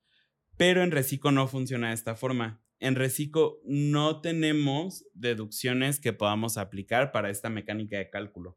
Pero 0.57 0.83
en 0.83 0.91
Recico 0.91 1.31
no 1.31 1.49
funciona 1.49 1.89
de 1.89 1.95
esta 1.95 2.15
forma. 2.15 2.63
En 2.81 2.95
Recico 2.95 3.61
no 3.65 4.21
tenemos 4.21 5.07
deducciones 5.15 6.01
que 6.01 6.13
podamos 6.13 6.59
aplicar 6.59 7.13
para 7.13 7.31
esta 7.31 7.49
mecánica 7.49 7.97
de 7.97 8.11
cálculo. 8.11 8.57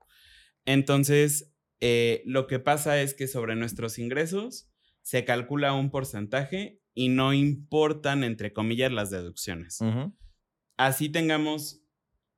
Entonces, 0.66 1.56
eh, 1.80 2.24
lo 2.26 2.48
que 2.48 2.60
pasa 2.60 3.02
es 3.02 3.14
que 3.14 3.28
sobre 3.28 3.56
nuestros 3.56 4.00
ingresos 4.00 4.70
se 5.02 5.24
calcula 5.24 5.74
un 5.74 5.90
porcentaje 5.90 6.82
y 6.98 7.10
no 7.10 7.32
importan, 7.32 8.24
entre 8.24 8.54
comillas, 8.54 8.92
las 8.92 9.12
deducciones. 9.12 9.78
Así 10.78 11.10
tengamos 11.10 11.84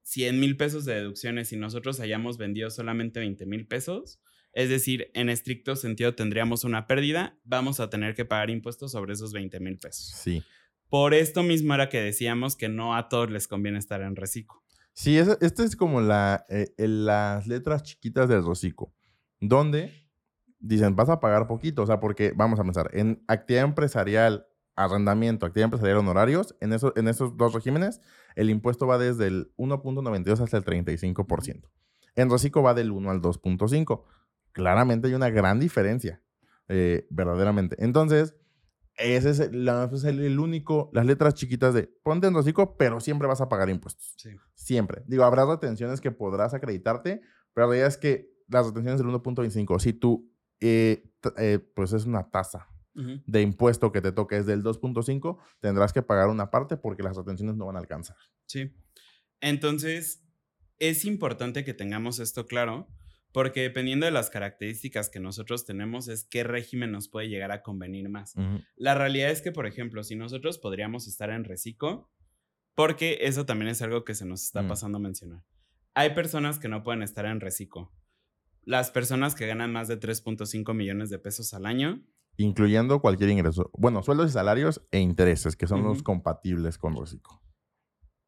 100 0.01 0.37
mil 0.37 0.57
pesos 0.57 0.83
de 0.83 0.95
deducciones 0.95 1.53
y 1.53 1.55
nosotros 1.55 2.01
hayamos 2.01 2.37
vendido 2.37 2.69
solamente 2.69 3.21
20 3.21 3.45
mil 3.45 3.67
pesos, 3.67 4.19
es 4.51 4.67
decir, 4.67 5.11
en 5.13 5.29
estricto 5.29 5.77
sentido 5.77 6.13
tendríamos 6.13 6.65
una 6.65 6.87
pérdida, 6.87 7.39
vamos 7.45 7.79
a 7.79 7.89
tener 7.89 8.15
que 8.15 8.25
pagar 8.25 8.49
impuestos 8.49 8.91
sobre 8.91 9.13
esos 9.13 9.31
20 9.31 9.61
mil 9.61 9.77
pesos. 9.77 10.11
Sí. 10.21 10.43
Por 10.89 11.13
esto 11.13 11.41
mismo 11.41 11.73
era 11.73 11.87
que 11.87 12.01
decíamos 12.01 12.57
que 12.57 12.67
no 12.67 12.97
a 12.97 13.07
todos 13.07 13.31
les 13.31 13.47
conviene 13.47 13.79
estar 13.79 14.01
en 14.01 14.17
reciclo. 14.17 14.61
Sí, 14.91 15.17
esta 15.17 15.63
es 15.63 15.77
como 15.77 16.01
la, 16.01 16.45
eh, 16.49 16.73
las 16.75 17.47
letras 17.47 17.83
chiquitas 17.83 18.27
del 18.27 18.45
reciclo, 18.45 18.93
donde 19.39 19.93
dicen 20.59 20.97
vas 20.97 21.07
a 21.07 21.21
pagar 21.21 21.47
poquito, 21.47 21.83
o 21.83 21.87
sea, 21.87 22.01
porque 22.01 22.33
vamos 22.35 22.59
a 22.59 22.63
pensar, 22.65 22.89
en 22.91 23.23
actividad 23.29 23.63
empresarial 23.63 24.48
arrendamiento, 24.79 25.45
actividad 25.45 25.65
empresarial, 25.65 25.97
honorarios, 25.97 26.55
en, 26.61 26.71
eso, 26.71 26.93
en 26.95 27.07
esos 27.09 27.35
dos 27.35 27.53
regímenes, 27.53 27.99
el 28.35 28.49
impuesto 28.49 28.87
va 28.87 28.97
desde 28.97 29.27
el 29.27 29.53
1.92 29.57 30.39
hasta 30.39 30.57
el 30.57 30.63
35%. 30.63 31.69
En 32.15 32.29
reciclo 32.29 32.63
va 32.63 32.73
del 32.73 32.91
1 32.91 33.11
al 33.11 33.21
2.5. 33.21 34.03
Claramente 34.53 35.07
hay 35.07 35.13
una 35.13 35.29
gran 35.29 35.59
diferencia, 35.59 36.21
eh, 36.69 37.05
verdaderamente. 37.09 37.75
Entonces, 37.83 38.35
ese 38.95 39.29
es, 39.29 39.39
el, 39.39 40.39
único, 40.39 40.89
las 40.93 41.05
letras 41.05 41.33
chiquitas 41.33 41.73
de 41.73 41.83
ponte 42.03 42.27
en 42.27 42.33
reciclo, 42.33 42.77
pero 42.77 42.99
siempre 43.01 43.27
vas 43.27 43.41
a 43.41 43.49
pagar 43.49 43.69
impuestos. 43.69 44.15
Siempre. 44.55 45.03
Digo, 45.07 45.23
habrá 45.23 45.45
retenciones 45.45 45.99
que 45.99 46.11
podrás 46.11 46.53
acreditarte, 46.53 47.21
pero 47.53 47.67
la 47.67 47.71
realidad 47.71 47.87
es 47.89 47.97
que 47.97 48.31
las 48.47 48.65
retenciones 48.65 49.01
del 49.01 49.09
1.25, 49.09 49.79
si 49.79 49.93
tú, 49.93 50.31
eh, 50.61 51.11
eh, 51.37 51.59
pues 51.75 51.93
es 51.93 52.05
una 52.05 52.29
tasa 52.29 52.67
de 52.93 53.41
impuesto 53.41 53.91
que 53.91 54.01
te 54.01 54.11
toque 54.11 54.37
es 54.37 54.45
del 54.45 54.63
2.5, 54.63 55.37
tendrás 55.61 55.93
que 55.93 56.01
pagar 56.01 56.27
una 56.27 56.51
parte 56.51 56.75
porque 56.75 57.03
las 57.03 57.15
retenciones 57.15 57.55
no 57.55 57.65
van 57.65 57.77
a 57.77 57.79
alcanzar. 57.79 58.17
Sí. 58.45 58.73
Entonces, 59.41 60.25
es 60.79 61.05
importante 61.05 61.63
que 61.63 61.73
tengamos 61.73 62.19
esto 62.19 62.45
claro 62.45 62.87
porque 63.31 63.61
dependiendo 63.61 64.05
de 64.05 64.11
las 64.11 64.29
características 64.29 65.09
que 65.09 65.19
nosotros 65.19 65.65
tenemos 65.65 66.07
es 66.07 66.23
qué 66.23 66.43
régimen 66.43 66.91
nos 66.91 67.09
puede 67.09 67.29
llegar 67.29 67.51
a 67.51 67.61
convenir 67.61 68.09
más. 68.09 68.33
La 68.75 68.95
realidad 68.95 69.29
es 69.29 69.41
que, 69.41 69.51
por 69.51 69.67
ejemplo, 69.67 70.03
si 70.03 70.15
nosotros 70.15 70.57
podríamos 70.57 71.07
estar 71.07 71.29
en 71.29 71.43
reciclo, 71.43 72.09
porque 72.73 73.19
eso 73.21 73.45
también 73.45 73.69
es 73.69 73.81
algo 73.81 74.03
que 74.03 74.15
se 74.15 74.25
nos 74.25 74.43
está 74.43 74.63
mm. 74.63 74.67
pasando 74.67 74.97
a 74.97 75.01
mencionar. 75.01 75.43
Hay 75.93 76.15
personas 76.15 76.59
que 76.59 76.69
no 76.69 76.81
pueden 76.81 77.03
estar 77.03 77.25
en 77.25 77.39
reciclo. 77.39 77.91
Las 78.63 78.89
personas 78.89 79.35
que 79.35 79.47
ganan 79.47 79.71
más 79.71 79.87
de 79.87 79.99
3.5 79.99 80.73
millones 80.73 81.09
de 81.09 81.19
pesos 81.19 81.53
al 81.53 81.65
año 81.65 82.03
incluyendo 82.39 83.01
cualquier 83.01 83.29
ingreso. 83.29 83.69
Bueno, 83.73 84.01
sueldos 84.01 84.31
y 84.31 84.33
salarios 84.33 84.81
e 84.91 84.99
intereses, 84.99 85.55
que 85.55 85.67
son 85.67 85.83
los 85.83 86.03
compatibles 86.03 86.77
con 86.77 86.95
Recico. 86.95 87.41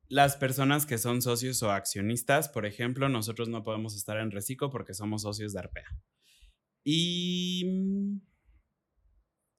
Las 0.08 0.36
personas 0.36 0.86
que 0.86 0.98
son 0.98 1.22
socios 1.22 1.64
o 1.64 1.72
accionistas, 1.72 2.50
por 2.50 2.66
ejemplo, 2.66 3.10
nosotros 3.10 3.50
no 3.50 3.64
podemos 3.64 3.96
estar 3.96 4.18
en 4.18 4.32
Recico 4.32 4.70
porque 4.70 4.94
somos 4.94 5.22
socios 5.22 5.54
de 5.54 5.60
Arpea. 5.60 5.88
Y 6.84 8.22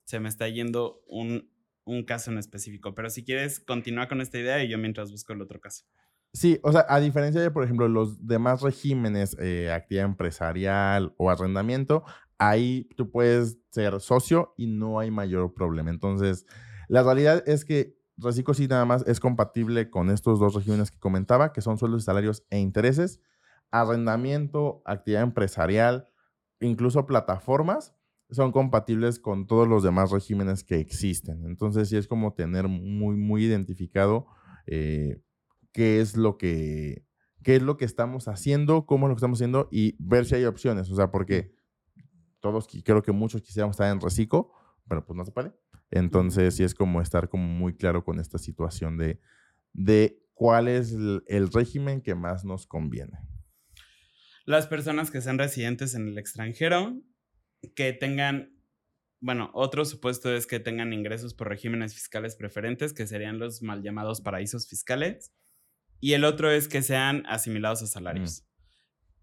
se 0.07 0.21
me 0.21 0.29
está 0.29 0.49
yendo 0.49 1.03
un 1.07 1.53
un 1.85 2.05
caso 2.05 2.31
en 2.31 2.39
específico. 2.39 2.95
Pero 2.95 3.11
si 3.11 3.25
quieres, 3.25 3.61
continúa 3.61 4.09
con 4.09 4.21
esta 4.21 4.39
idea 4.39 4.63
y 4.63 4.69
yo 4.69 4.79
mientras 4.79 5.11
busco 5.11 5.33
el 5.33 5.43
otro 5.43 5.61
caso. 5.61 5.85
Sí, 6.35 6.59
o 6.63 6.73
sea, 6.73 6.87
a 6.89 6.99
diferencia 6.99 7.43
de, 7.43 7.51
por 7.51 7.63
ejemplo, 7.63 7.89
los 7.89 8.27
demás 8.27 8.63
regímenes, 8.63 9.37
eh, 9.39 9.71
actividad 9.71 10.07
empresarial 10.07 11.15
o 11.19 11.31
arrendamiento, 11.31 12.05
ahí 12.39 12.89
tú 12.97 13.11
puedes 13.11 13.59
ser 13.71 14.01
socio 14.01 14.55
y 14.57 14.67
no 14.67 14.99
hay 14.99 15.11
mayor 15.11 15.55
problema. 15.55 15.91
Entonces, 15.91 16.47
la 16.89 17.03
realidad 17.03 17.43
es 17.47 17.65
que 17.65 17.97
Reciclo 18.19 18.55
sí 18.55 18.69
nada 18.69 18.85
más 18.85 19.05
es 19.07 19.21
compatible 19.21 19.91
con 19.91 20.11
estos 20.11 20.39
dos 20.39 20.55
regímenes 20.55 20.91
que 20.91 20.99
comentaba, 20.99 21.53
que 21.53 21.61
son 21.61 21.79
sueldos 21.79 22.03
y 22.03 22.05
salarios 22.05 22.45
e 22.51 22.59
intereses, 22.59 23.21
arrendamiento, 23.71 24.83
actividad 24.85 25.23
empresarial, 25.23 26.09
incluso 26.61 27.07
plataformas, 27.07 27.95
son 28.31 28.53
compatibles 28.53 29.19
con 29.19 29.47
todos 29.47 29.69
los 29.69 29.83
demás 29.83 30.11
regímenes 30.11 30.65
que 30.65 30.79
existen. 30.79 31.45
Entonces 31.47 31.89
sí 31.89 31.97
es 31.97 32.07
como 32.07 32.35
tener 32.35 32.69
muy, 32.69 33.17
muy 33.17 33.45
identificado 33.45 34.27
eh, 34.67 35.21
qué 35.73 36.01
es 36.01 36.17
lo 36.17 36.39
que 36.39 37.05
qué 37.43 37.57
es 37.57 37.63
lo 37.63 37.77
que 37.77 37.85
estamos 37.85 38.29
haciendo, 38.29 38.87
cómo 38.87 39.09
lo 39.09 39.15
estamos 39.15 39.39
haciendo 39.39 39.69
y 39.71 39.97
ver 39.99 40.27
si 40.27 40.37
hay 40.37 40.45
opciones. 40.45 40.91
O 40.91 40.95
sea, 40.95 41.11
porque 41.11 41.53
todos, 42.43 42.67
creo 42.85 43.03
que 43.03 43.13
muchos 43.13 43.41
quisiéramos 43.41 43.75
estar 43.75 43.91
en 43.91 44.01
reciclo, 44.01 44.53
pero 44.89 45.07
pues 45.07 45.17
no 45.17 45.25
se 45.25 45.33
puede. 45.33 45.53
Entonces 45.91 46.57
sí 46.57 46.65
es 46.65 46.75
como 46.75 47.01
estar 47.01 47.29
como 47.29 47.47
muy 47.47 47.75
claro 47.75 48.05
con 48.05 48.19
esta 48.19 48.37
situación 48.37 48.99
de, 48.99 49.21
de 49.73 50.23
cuál 50.35 50.69
es 50.69 50.93
el, 50.93 51.51
régimen 51.53 52.03
que 52.03 52.15
más 52.15 52.45
nos 52.45 52.67
conviene. 52.67 53.19
Las 54.45 54.67
personas 54.67 55.11
que 55.11 55.21
sean 55.21 55.39
residentes 55.39 55.95
en 55.95 56.09
el 56.09 56.19
extranjero, 56.19 57.01
que 57.77 57.93
tengan, 57.93 58.59
bueno, 59.21 59.51
otro 59.55 59.85
supuesto 59.85 60.35
es 60.35 60.47
que 60.47 60.59
tengan 60.59 60.93
ingresos 60.93 61.33
por 61.33 61.49
regímenes 61.49 61.95
fiscales 61.95 62.35
preferentes, 62.35 62.93
que 62.93 63.07
serían 63.07 63.39
los 63.39 63.63
mal 63.63 63.83
llamados 63.83 64.21
paraísos 64.21 64.69
fiscales. 64.69 65.33
Y 66.01 66.15
el 66.15 66.25
otro 66.25 66.51
es 66.51 66.67
que 66.67 66.83
sean 66.83 67.23
asimilados 67.27 67.83
a 67.83 67.87
salarios. 67.87 68.45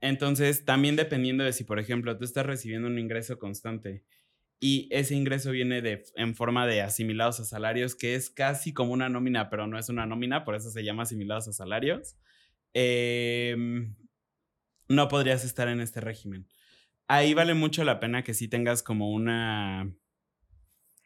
Entonces, 0.02 0.66
también 0.66 0.96
dependiendo 0.96 1.44
de 1.44 1.54
si, 1.54 1.64
por 1.64 1.80
ejemplo, 1.80 2.18
tú 2.18 2.24
estás 2.24 2.46
recibiendo 2.46 2.88
un 2.88 3.00
ingreso 3.00 3.38
constante 3.38 4.04
y 4.60 4.90
ese 4.92 5.16
ingreso 5.16 5.52
viene 5.52 5.82
de, 5.82 6.04
en 6.16 6.36
forma 6.36 6.68
de 6.68 6.82
asimilados 6.82 7.40
a 7.40 7.46
salarios, 7.46 7.96
que 7.96 8.16
es 8.16 8.30
casi 8.30 8.74
como 8.74 8.92
una 8.92 9.08
nómina, 9.08 9.50
pero 9.50 9.68
no 9.68 9.80
es 9.80 9.88
una 9.90 10.06
nómina, 10.06 10.44
por 10.44 10.56
eso 10.56 10.70
se 10.70 10.84
llama 10.84 11.04
asimilados 11.04 11.48
a 11.48 11.54
salarios. 11.54 12.18
Em, 12.74 13.96
no 14.90 15.08
podrías 15.08 15.46
estar 15.46 15.70
en 15.70 15.80
este 15.80 16.02
régimen. 16.02 16.48
Ahí 17.08 17.34
vale 17.34 17.54
mucho 17.54 17.84
la 17.84 18.00
pena 18.00 18.24
que 18.24 18.34
sí 18.34 18.48
tengas 18.48 18.84
como 18.84 19.12
una 19.12 19.92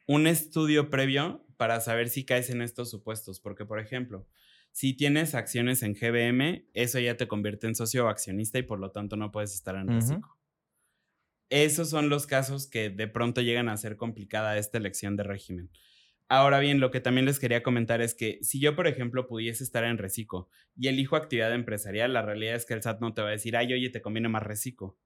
un 0.06 0.28
estudio 0.28 0.90
previo 0.90 1.46
para 1.58 1.80
saber 1.80 2.10
si 2.10 2.26
caes 2.26 2.50
en 2.50 2.62
estos 2.62 2.90
supuestos, 2.90 3.40
porque 3.40 3.66
por 3.66 3.80
ejemplo, 3.80 4.28
si 4.74 4.94
tienes 4.94 5.34
acciones 5.34 5.82
en 5.84 5.94
GBM, 5.94 6.66
eso 6.74 7.00
ya 7.00 7.16
te 7.16 7.30
convierte 7.30 7.68
en 7.68 7.76
socio 7.76 8.06
o 8.06 8.10
accionista 8.10 8.60
y 8.60 8.64
por 8.64 8.80
lo 8.80 8.92
tanto 8.92 9.16
no 9.16 9.32
puedes 9.32 9.54
estar 9.54 9.76
en 9.76 9.88
reciclo 9.88 10.38
esos 11.54 11.92
son 11.92 12.10
los 12.10 12.26
casos 12.26 12.66
que 12.66 12.90
de 12.90 13.08
pronto 13.08 13.40
llegan 13.40 13.70
a 13.70 13.78
ser 13.78 13.96
complicada 13.96 14.58
esta 14.58 14.80
elección 14.80 15.16
de 15.16 15.22
régimen. 15.22 15.70
Ahora 16.28 16.58
bien, 16.58 16.80
lo 16.80 16.90
que 16.90 17.00
también 17.00 17.28
les 17.28 17.38
quería 17.38 17.62
comentar 17.62 18.02
es 18.02 18.16
que 18.16 18.40
si 18.42 18.60
yo, 18.60 18.76
por 18.76 18.88
ejemplo, 18.88 19.28
pudiese 19.28 19.64
estar 19.64 19.84
en 19.84 20.00
Recico 20.00 20.50
y 20.76 20.88
elijo 20.88 21.16
actividad 21.16 21.54
empresarial, 21.54 22.12
la 22.12 22.24
realidad 22.24 22.56
es 22.56 22.66
que 22.66 22.74
el 22.74 22.82
SAT 22.82 23.02
no 23.02 23.14
te 23.14 23.22
va 23.22 23.28
a 23.28 23.32
decir, 23.32 23.56
ay, 23.56 23.72
oye, 23.72 23.92
te 23.92 24.02
conviene 24.02 24.30
más 24.30 24.42
Recico. 24.42 24.98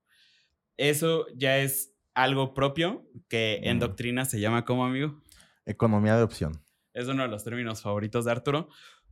Eso 0.77 1.25
ya 1.35 1.57
es 1.57 1.93
algo 2.13 2.53
propio 2.53 3.05
que 3.27 3.59
en 3.63 3.79
doctrina 3.79 4.23
se 4.23 4.39
llama 4.39 4.63
como 4.63 4.85
amigo. 4.85 5.21
Economía 5.65 6.15
de 6.15 6.23
opción. 6.23 6.61
Es 6.93 7.09
uno 7.09 7.23
de 7.23 7.29
los 7.29 7.43
términos 7.43 7.81
favoritos 7.81 8.23
de 8.23 8.31
Arturo, 8.31 8.69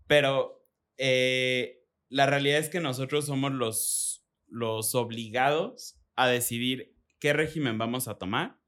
pero 0.08 0.68
eh, 0.98 1.84
la 2.10 2.26
realidad 2.26 2.60
es 2.60 2.70
que 2.70 2.80
nosotros 2.80 3.26
somos 3.26 3.52
los, 3.52 4.26
los 4.48 4.96
obligados 4.96 6.00
a 6.16 6.28
decidir 6.28 6.96
qué 7.20 7.34
régimen 7.34 7.78
vamos 7.78 8.08
a 8.08 8.18
tomar 8.18 8.60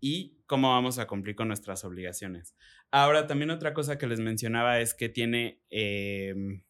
y 0.00 0.38
cómo 0.46 0.70
vamos 0.70 0.98
a 0.98 1.06
cumplir 1.06 1.36
con 1.36 1.48
nuestras 1.48 1.84
obligaciones. 1.84 2.54
Ahora, 2.90 3.26
también 3.26 3.50
otra 3.50 3.74
cosa 3.74 3.98
que 3.98 4.06
les 4.06 4.20
mencionaba 4.20 4.80
es 4.80 4.94
que 4.94 5.08
tiene 5.08 5.62
em, 5.70 6.62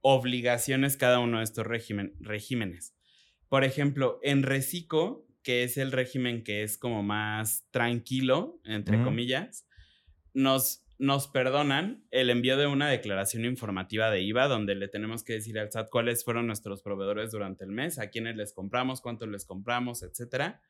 obligaciones 0.00 0.96
cada 0.96 1.20
uno 1.20 1.38
de 1.38 1.44
estos 1.44 1.66
regímenes. 1.66 2.96
Por 3.48 3.64
ejemplo, 3.64 4.18
en 4.22 4.42
Recico, 4.42 5.28
que 5.42 5.62
es 5.62 5.76
el 5.76 5.92
régimen 5.92 6.42
que 6.42 6.64
es 6.64 6.76
como 6.76 7.02
más 7.04 7.68
tranquilo, 7.70 8.60
entre 8.64 9.02
comillas, 9.02 9.68
nos, 10.34 10.85
nos 10.98 11.28
perdonan 11.28 12.04
el 12.10 12.30
envío 12.30 12.56
de 12.56 12.66
una 12.66 12.88
declaración 12.88 13.44
informativa 13.44 14.10
de 14.10 14.22
IVA 14.22 14.48
donde 14.48 14.74
le 14.74 14.88
tenemos 14.88 15.24
que 15.24 15.34
decir 15.34 15.58
al 15.58 15.70
SAT 15.70 15.90
cuáles 15.90 16.24
fueron 16.24 16.46
nuestros 16.46 16.82
proveedores 16.82 17.30
durante 17.30 17.64
el 17.64 17.70
mes, 17.70 17.98
a 17.98 18.08
quiénes 18.08 18.36
les 18.36 18.52
compramos, 18.52 19.00
cuánto 19.00 19.26
les 19.26 19.44
compramos, 19.44 20.02
etcétera. 20.02 20.62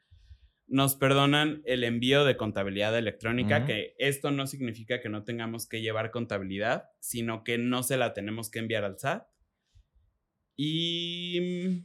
Nos 0.66 0.96
perdonan 0.96 1.62
el 1.64 1.84
envío 1.84 2.24
de 2.24 2.36
contabilidad 2.36 2.96
electrónica, 2.98 3.64
que 3.66 3.94
esto 3.98 4.32
no 4.32 4.48
significa 4.48 5.00
que 5.00 5.08
no 5.08 5.22
tengamos 5.22 5.68
que 5.68 5.80
llevar 5.80 6.10
contabilidad, 6.10 6.90
sino 6.98 7.44
que 7.44 7.56
no 7.56 7.84
se 7.84 7.96
la 7.96 8.14
tenemos 8.14 8.50
que 8.50 8.58
enviar 8.58 8.82
al 8.82 8.98
SAT. 8.98 9.28
Y 10.56 11.84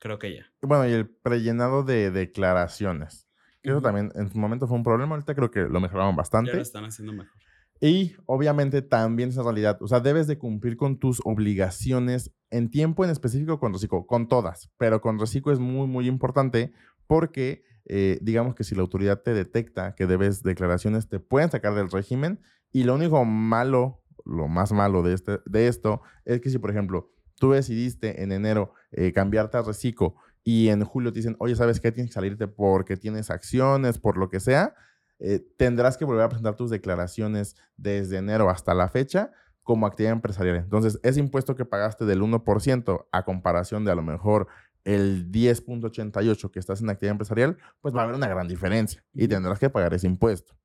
creo 0.00 0.18
que 0.18 0.34
ya. 0.34 0.52
Bueno, 0.60 0.88
y 0.88 0.92
el 0.92 1.08
prellenado 1.08 1.84
de 1.84 2.10
declaraciones. 2.10 3.27
Eso 3.72 3.82
también 3.82 4.10
en 4.14 4.30
su 4.30 4.38
momento 4.38 4.66
fue 4.66 4.76
un 4.76 4.82
problema. 4.82 5.14
Ahorita 5.14 5.34
creo 5.34 5.50
que 5.50 5.60
lo 5.60 5.80
mejoraron 5.80 6.16
bastante. 6.16 6.50
Ya 6.50 6.56
lo 6.56 6.62
están 6.62 6.84
haciendo 6.84 7.12
mejor. 7.12 7.32
Y 7.80 8.16
obviamente 8.26 8.82
también 8.82 9.28
esa 9.28 9.42
realidad, 9.42 9.78
o 9.80 9.86
sea, 9.86 10.00
debes 10.00 10.26
de 10.26 10.36
cumplir 10.36 10.76
con 10.76 10.98
tus 10.98 11.20
obligaciones 11.24 12.32
en 12.50 12.70
tiempo 12.70 13.04
en 13.04 13.10
específico 13.10 13.60
con 13.60 13.72
Reciclo, 13.72 14.04
con 14.06 14.26
todas, 14.26 14.70
pero 14.78 15.00
con 15.00 15.18
Reciclo 15.18 15.52
es 15.52 15.60
muy, 15.60 15.86
muy 15.86 16.08
importante 16.08 16.72
porque 17.06 17.62
eh, 17.84 18.18
digamos 18.20 18.54
que 18.54 18.64
si 18.64 18.74
la 18.74 18.82
autoridad 18.82 19.22
te 19.22 19.32
detecta 19.32 19.94
que 19.94 20.06
debes 20.06 20.42
declaraciones, 20.42 21.08
te 21.08 21.20
pueden 21.20 21.50
sacar 21.50 21.74
del 21.74 21.90
régimen 21.90 22.40
y 22.72 22.82
lo 22.82 22.94
único 22.94 23.24
malo, 23.24 24.02
lo 24.24 24.48
más 24.48 24.72
malo 24.72 25.02
de, 25.02 25.14
este, 25.14 25.38
de 25.46 25.68
esto 25.68 26.02
es 26.24 26.40
que 26.40 26.50
si, 26.50 26.58
por 26.58 26.70
ejemplo, 26.70 27.12
tú 27.36 27.52
decidiste 27.52 28.22
en 28.22 28.32
enero 28.32 28.74
eh, 28.90 29.12
cambiarte 29.12 29.56
a 29.56 29.62
Reciclo 29.62 30.16
y 30.50 30.70
en 30.70 30.82
julio 30.82 31.12
te 31.12 31.18
dicen, 31.18 31.36
oye, 31.40 31.54
¿sabes 31.54 31.78
qué? 31.78 31.92
Tienes 31.92 32.08
que 32.08 32.14
salirte 32.14 32.48
porque 32.48 32.96
tienes 32.96 33.28
acciones, 33.28 33.98
por 33.98 34.16
lo 34.16 34.30
que 34.30 34.40
sea, 34.40 34.74
eh, 35.18 35.46
tendrás 35.58 35.98
que 35.98 36.06
volver 36.06 36.22
a 36.22 36.30
presentar 36.30 36.56
tus 36.56 36.70
declaraciones 36.70 37.54
desde 37.76 38.16
enero 38.16 38.48
hasta 38.48 38.72
la 38.72 38.88
fecha 38.88 39.30
como 39.62 39.86
actividad 39.86 40.14
empresarial. 40.14 40.56
Entonces, 40.56 41.00
ese 41.02 41.20
impuesto 41.20 41.54
que 41.54 41.66
pagaste 41.66 42.06
del 42.06 42.22
1% 42.22 43.08
a 43.12 43.24
comparación 43.26 43.84
de 43.84 43.92
a 43.92 43.94
lo 43.94 44.02
mejor 44.02 44.46
el 44.84 45.30
10.88 45.30 46.50
que 46.50 46.58
estás 46.58 46.80
en 46.80 46.88
actividad 46.88 47.12
empresarial, 47.12 47.58
pues 47.82 47.94
va 47.94 48.00
a 48.00 48.04
haber 48.04 48.16
una 48.16 48.28
gran 48.28 48.48
diferencia 48.48 49.04
y 49.12 49.28
tendrás 49.28 49.58
que 49.58 49.68
pagar 49.68 49.92
ese 49.92 50.06
impuesto. 50.06 50.56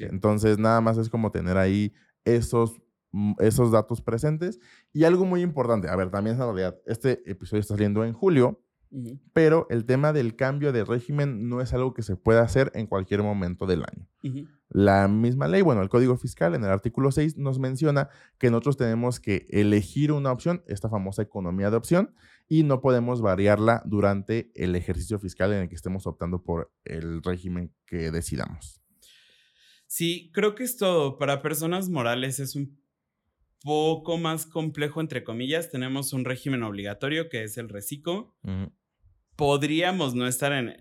Entonces, 0.00 0.58
nada 0.58 0.82
más 0.82 0.98
es 0.98 1.08
como 1.08 1.32
tener 1.32 1.56
ahí 1.56 1.94
esos, 2.26 2.82
mm, 3.12 3.36
esos 3.38 3.72
datos 3.72 4.02
presentes. 4.02 4.60
Y 4.92 5.04
algo 5.04 5.24
muy 5.24 5.40
importante, 5.40 5.88
a 5.88 5.96
ver, 5.96 6.10
también 6.10 6.36
en 6.36 6.42
realidad, 6.42 6.78
este 6.84 7.22
episodio 7.24 7.62
está 7.62 7.72
saliendo 7.72 8.04
en 8.04 8.12
julio, 8.12 8.60
pero 9.32 9.66
el 9.70 9.84
tema 9.84 10.12
del 10.12 10.34
cambio 10.36 10.72
de 10.72 10.84
régimen 10.84 11.48
no 11.48 11.60
es 11.60 11.72
algo 11.72 11.94
que 11.94 12.02
se 12.02 12.16
pueda 12.16 12.42
hacer 12.42 12.72
en 12.74 12.86
cualquier 12.86 13.22
momento 13.22 13.66
del 13.66 13.84
año. 13.84 14.08
La 14.68 15.08
misma 15.08 15.48
ley, 15.48 15.62
bueno, 15.62 15.82
el 15.82 15.88
Código 15.88 16.16
Fiscal 16.16 16.54
en 16.54 16.64
el 16.64 16.70
artículo 16.70 17.10
6 17.10 17.36
nos 17.36 17.58
menciona 17.58 18.08
que 18.38 18.50
nosotros 18.50 18.76
tenemos 18.76 19.18
que 19.18 19.46
elegir 19.50 20.12
una 20.12 20.32
opción, 20.32 20.62
esta 20.66 20.88
famosa 20.88 21.22
economía 21.22 21.70
de 21.70 21.76
opción, 21.76 22.14
y 22.48 22.62
no 22.64 22.80
podemos 22.80 23.20
variarla 23.20 23.82
durante 23.84 24.50
el 24.54 24.74
ejercicio 24.74 25.18
fiscal 25.18 25.52
en 25.52 25.62
el 25.62 25.68
que 25.68 25.76
estemos 25.76 26.06
optando 26.06 26.42
por 26.42 26.72
el 26.84 27.22
régimen 27.22 27.72
que 27.86 28.10
decidamos. 28.10 28.80
Sí, 29.86 30.30
creo 30.32 30.54
que 30.54 30.64
es 30.64 30.76
todo. 30.76 31.18
Para 31.18 31.42
personas 31.42 31.88
morales 31.88 32.38
es 32.38 32.54
un 32.54 32.80
poco 33.62 34.18
más 34.18 34.46
complejo, 34.46 35.00
entre 35.00 35.24
comillas. 35.24 35.70
Tenemos 35.70 36.12
un 36.12 36.24
régimen 36.24 36.62
obligatorio 36.62 37.28
que 37.28 37.42
es 37.42 37.58
el 37.58 37.68
reciclo 37.68 38.36
podríamos 39.40 40.14
no 40.14 40.26
estar 40.26 40.52
en... 40.52 40.76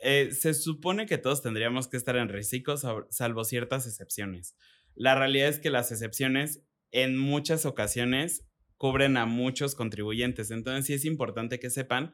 Eh, 0.00 0.30
se 0.30 0.54
supone 0.54 1.06
que 1.06 1.18
todos 1.18 1.42
tendríamos 1.42 1.88
que 1.88 1.96
estar 1.96 2.14
en 2.14 2.28
reciclo, 2.28 2.76
salvo 3.10 3.42
ciertas 3.42 3.88
excepciones. 3.88 4.54
La 4.94 5.16
realidad 5.16 5.48
es 5.48 5.58
que 5.58 5.68
las 5.68 5.90
excepciones 5.90 6.62
en 6.92 7.18
muchas 7.18 7.66
ocasiones 7.66 8.46
cubren 8.76 9.16
a 9.16 9.26
muchos 9.26 9.74
contribuyentes. 9.74 10.52
Entonces 10.52 10.86
sí 10.86 10.92
es 10.92 11.04
importante 11.04 11.58
que 11.58 11.70
sepan 11.70 12.12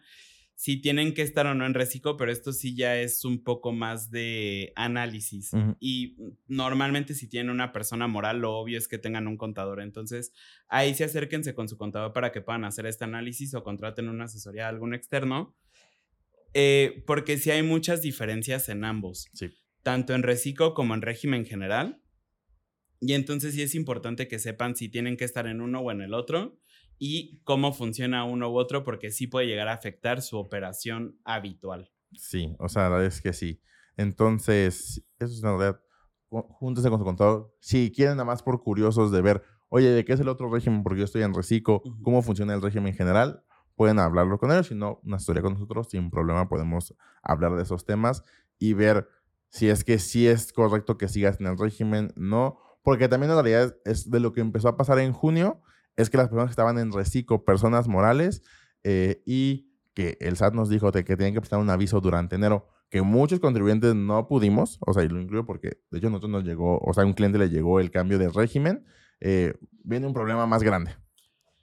si 0.55 0.81
tienen 0.81 1.13
que 1.13 1.21
estar 1.21 1.47
o 1.47 1.55
no 1.55 1.67
en 1.67 1.75
reciclo, 1.75 2.17
pero 2.17 2.33
esto 2.33 2.55
sí 2.55 2.75
ya 2.75 2.99
es 2.99 3.27
un 3.27 3.45
poco 3.45 3.73
más 3.73 4.11
de 4.11 4.73
análisis. 4.77 5.51
Y 5.81 6.17
normalmente 6.47 7.13
si 7.13 7.29
tienen 7.29 7.51
una 7.51 7.73
persona 7.73 8.07
moral, 8.07 8.39
lo 8.39 8.57
obvio 8.57 8.79
es 8.79 8.89
que 8.89 8.97
tengan 8.97 9.27
un 9.27 9.37
contador. 9.37 9.83
Entonces 9.83 10.33
ahí 10.67 10.95
sí 10.95 11.03
acérquense 11.03 11.55
con 11.55 11.69
su 11.69 11.77
contador 11.77 12.15
para 12.15 12.33
que 12.33 12.41
puedan 12.41 12.65
hacer 12.65 12.87
este 12.87 13.05
análisis 13.05 13.53
o 13.53 13.63
contraten 13.63 14.09
una 14.09 14.25
asesoría 14.25 14.65
a 14.65 14.71
algún 14.71 14.95
externo 14.95 15.55
eh, 16.55 17.03
porque 17.07 17.39
sí 17.39 17.51
hay 17.51 17.63
muchas 17.63 18.03
diferencias 18.03 18.69
en 18.69 18.85
ambos. 18.85 19.29
Tanto 19.83 20.15
en 20.15 20.23
reciclo 20.23 20.75
como 20.75 20.95
en 20.95 21.03
régimen 21.03 21.45
general. 21.45 22.03
Y 23.01 23.15
entonces 23.15 23.55
sí 23.55 23.63
es 23.63 23.75
importante 23.75 24.29
que 24.29 24.39
sepan 24.39 24.77
si 24.77 24.89
tienen 24.89 25.17
que 25.17 25.25
estar 25.25 25.47
en 25.47 25.61
uno 25.61 25.81
o 25.81 25.91
en 25.91 26.03
el 26.03 26.13
otro 26.13 26.59
y 26.99 27.41
cómo 27.45 27.73
funciona 27.73 28.25
uno 28.25 28.51
u 28.51 28.59
otro, 28.59 28.85
porque 28.85 29.11
sí 29.11 29.27
puede 29.27 29.47
llegar 29.47 29.69
a 29.69 29.73
afectar 29.73 30.21
su 30.21 30.37
operación 30.37 31.19
habitual. 31.25 31.91
Sí, 32.13 32.55
o 32.59 32.69
sea, 32.69 32.83
la 32.83 32.89
verdad 32.91 33.07
es 33.07 33.23
que 33.23 33.33
sí. 33.33 33.63
Entonces, 33.97 35.03
eso 35.19 35.33
es 35.33 35.43
una 35.43 35.57
realidad. 35.57 35.81
Júntense 36.29 36.91
con 36.91 36.99
su 36.99 37.05
contador. 37.05 37.57
Si 37.61 37.91
quieren 37.91 38.17
nada 38.17 38.27
más 38.27 38.43
por 38.43 38.63
curiosos 38.63 39.11
de 39.11 39.23
ver, 39.23 39.43
oye, 39.71 39.89
¿de 39.89 40.05
qué 40.05 40.13
es 40.13 40.21
el 40.21 40.29
otro 40.29 40.53
régimen? 40.53 40.83
Porque 40.83 40.99
yo 40.99 41.05
estoy 41.07 41.23
en 41.23 41.33
reciclo, 41.33 41.83
¿cómo 42.03 42.21
funciona 42.23 42.55
el 42.55 42.61
régimen 42.61 42.89
en 42.89 42.95
general? 42.95 43.45
Pueden 43.81 43.99
hablarlo 43.99 44.37
con 44.37 44.53
ellos, 44.53 44.67
si 44.67 44.75
no, 44.75 45.01
una 45.05 45.17
historia 45.17 45.41
con 45.41 45.55
nosotros, 45.55 45.89
sin 45.89 46.11
problema 46.11 46.51
podemos 46.51 46.95
hablar 47.23 47.57
de 47.57 47.63
esos 47.63 47.87
temas 47.87 48.23
y 48.59 48.75
ver 48.75 49.09
si 49.49 49.71
es 49.71 49.85
que 49.85 49.99
sí 49.99 50.29
es 50.29 50.53
correcto 50.53 50.99
que 50.99 51.09
sigas 51.09 51.41
en 51.41 51.47
el 51.47 51.57
régimen, 51.57 52.13
no, 52.15 52.59
porque 52.83 53.09
también 53.09 53.33
en 53.33 53.43
realidad 53.43 53.75
es 53.87 54.11
de 54.11 54.21
lo 54.21 54.35
que 54.35 54.43
empezó 54.43 54.69
a 54.69 54.77
pasar 54.77 54.99
en 54.99 55.15
junio, 55.15 55.63
es 55.97 56.11
que 56.11 56.19
las 56.19 56.29
personas 56.29 56.49
que 56.49 56.51
estaban 56.51 56.77
en 56.77 56.93
reciclo, 56.93 57.43
personas 57.47 57.89
morales, 57.89 58.43
eh, 58.85 59.23
y 59.25 59.73
que 59.95 60.19
el 60.21 60.37
SAT 60.37 60.53
nos 60.53 60.69
dijo 60.69 60.93
que 60.93 61.03
tenían 61.03 61.33
que 61.33 61.41
prestar 61.41 61.59
un 61.59 61.71
aviso 61.71 62.03
durante 62.03 62.37
enero, 62.37 62.69
que 62.91 63.01
muchos 63.01 63.41
contribuyentes 63.41 63.95
no 63.95 64.29
pudimos, 64.29 64.77
o 64.87 64.93
sea, 64.93 65.05
y 65.05 65.09
lo 65.09 65.23
incluyo 65.23 65.47
porque 65.47 65.81
de 65.91 65.97
hecho 65.97 66.09
a 66.09 66.11
nosotros 66.11 66.33
nos 66.33 66.45
llegó, 66.45 66.79
o 66.81 66.93
sea, 66.93 67.05
a 67.05 67.07
un 67.07 67.15
cliente 67.15 67.39
le 67.39 67.49
llegó 67.49 67.81
el 67.81 67.91
cambio 67.91 68.19
de 68.19 68.29
régimen, 68.29 68.85
eh, 69.21 69.55
viene 69.85 70.07
un 70.07 70.13
problema 70.13 70.45
más 70.45 70.63
grande. 70.63 70.95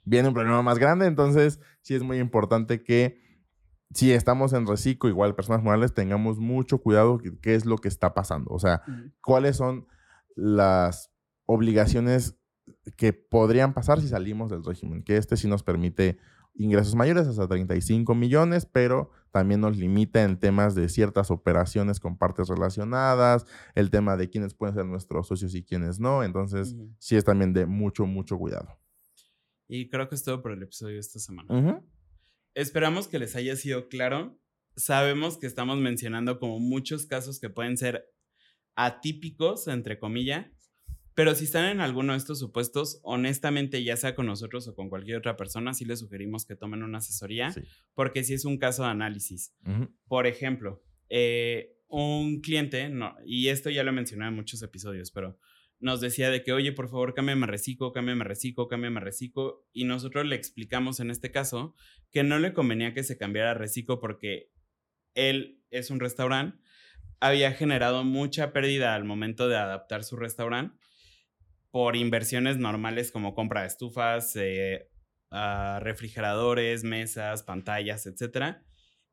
Viene 0.08 0.28
un 0.28 0.34
problema 0.34 0.62
más 0.62 0.78
grande, 0.78 1.06
entonces 1.06 1.60
sí 1.82 1.94
es 1.94 2.02
muy 2.02 2.18
importante 2.18 2.82
que 2.82 3.20
si 3.92 4.12
estamos 4.12 4.54
en 4.54 4.66
reciclo, 4.66 5.10
igual 5.10 5.34
personas 5.34 5.62
morales, 5.62 5.92
tengamos 5.92 6.38
mucho 6.38 6.78
cuidado 6.78 7.20
qué 7.42 7.54
es 7.54 7.66
lo 7.66 7.76
que 7.76 7.88
está 7.88 8.14
pasando. 8.14 8.50
O 8.50 8.58
sea, 8.58 8.82
cuáles 9.22 9.56
son 9.56 9.86
las 10.34 11.10
obligaciones 11.44 12.38
que 12.96 13.12
podrían 13.12 13.74
pasar 13.74 14.00
si 14.00 14.08
salimos 14.08 14.50
del 14.50 14.64
régimen, 14.64 15.02
que 15.02 15.16
este 15.18 15.36
sí 15.36 15.46
nos 15.46 15.62
permite 15.62 16.18
ingresos 16.54 16.94
mayores 16.94 17.26
hasta 17.26 17.46
35 17.46 18.14
millones, 18.14 18.66
pero 18.66 19.10
también 19.30 19.60
nos 19.60 19.76
limita 19.76 20.22
en 20.22 20.38
temas 20.38 20.74
de 20.74 20.88
ciertas 20.88 21.30
operaciones 21.30 22.00
con 22.00 22.16
partes 22.16 22.48
relacionadas, 22.48 23.44
el 23.74 23.90
tema 23.90 24.16
de 24.16 24.30
quiénes 24.30 24.54
pueden 24.54 24.74
ser 24.74 24.86
nuestros 24.86 25.28
socios 25.28 25.54
y 25.54 25.64
quiénes 25.64 26.00
no, 26.00 26.24
entonces 26.24 26.76
sí 26.98 27.16
es 27.16 27.24
también 27.24 27.52
de 27.52 27.66
mucho, 27.66 28.06
mucho 28.06 28.38
cuidado. 28.38 28.78
Y 29.68 29.88
creo 29.88 30.08
que 30.08 30.14
es 30.14 30.24
todo 30.24 30.42
por 30.42 30.52
el 30.52 30.62
episodio 30.62 30.94
de 30.94 31.00
esta 31.00 31.18
semana. 31.18 31.82
Esperamos 32.54 33.06
que 33.06 33.18
les 33.18 33.36
haya 33.36 33.54
sido 33.54 33.88
claro. 33.88 34.40
Sabemos 34.76 35.38
que 35.38 35.46
estamos 35.46 35.78
mencionando 35.78 36.38
como 36.38 36.58
muchos 36.58 37.06
casos 37.06 37.38
que 37.38 37.50
pueden 37.50 37.76
ser 37.76 38.10
atípicos, 38.74 39.68
entre 39.68 39.98
comillas, 39.98 40.46
pero 41.18 41.34
si 41.34 41.46
están 41.46 41.64
en 41.64 41.80
alguno 41.80 42.12
de 42.12 42.18
estos 42.18 42.38
supuestos, 42.38 43.00
honestamente, 43.02 43.82
ya 43.82 43.96
sea 43.96 44.14
con 44.14 44.26
nosotros 44.26 44.68
o 44.68 44.76
con 44.76 44.88
cualquier 44.88 45.16
otra 45.16 45.36
persona, 45.36 45.74
sí 45.74 45.84
les 45.84 45.98
sugerimos 45.98 46.46
que 46.46 46.54
tomen 46.54 46.84
una 46.84 46.98
asesoría, 46.98 47.52
porque 47.94 48.22
si 48.22 48.34
es 48.34 48.44
un 48.44 48.56
caso 48.56 48.84
de 48.84 48.90
análisis. 48.90 49.52
Por 50.06 50.28
ejemplo, 50.28 50.80
eh, 51.08 51.76
un 51.88 52.40
cliente, 52.40 52.88
no, 52.88 53.16
y 53.26 53.48
esto 53.48 53.68
ya 53.68 53.82
lo 53.82 53.92
mencioné 53.92 54.28
en 54.28 54.34
muchos 54.34 54.62
episodios, 54.62 55.10
pero 55.10 55.36
nos 55.80 56.00
decía 56.00 56.30
de 56.30 56.42
que, 56.42 56.52
oye, 56.52 56.72
por 56.72 56.88
favor, 56.88 57.14
cámbiame 57.14 57.46
reciclo, 57.46 57.92
cámbiame 57.92 58.24
reciclo, 58.24 58.68
cámbiame 58.68 59.00
reciclo, 59.00 59.66
y 59.72 59.84
nosotros 59.84 60.26
le 60.26 60.36
explicamos 60.36 61.00
en 61.00 61.10
este 61.10 61.30
caso 61.30 61.74
que 62.10 62.24
no 62.24 62.38
le 62.38 62.52
convenía 62.52 62.94
que 62.94 63.04
se 63.04 63.16
cambiara 63.16 63.54
reciclo 63.54 64.00
porque 64.00 64.50
él 65.14 65.62
es 65.70 65.90
un 65.90 66.00
restaurante, 66.00 66.58
había 67.20 67.52
generado 67.52 68.04
mucha 68.04 68.52
pérdida 68.52 68.94
al 68.94 69.04
momento 69.04 69.48
de 69.48 69.56
adaptar 69.56 70.04
su 70.04 70.16
restaurante 70.16 70.76
por 71.70 71.96
inversiones 71.96 72.56
normales 72.56 73.10
como 73.12 73.34
compra 73.34 73.62
de 73.62 73.66
estufas, 73.68 74.34
eh, 74.36 74.88
ah, 75.30 75.80
refrigeradores, 75.82 76.84
mesas, 76.84 77.42
pantallas, 77.42 78.06
etc. 78.06 78.58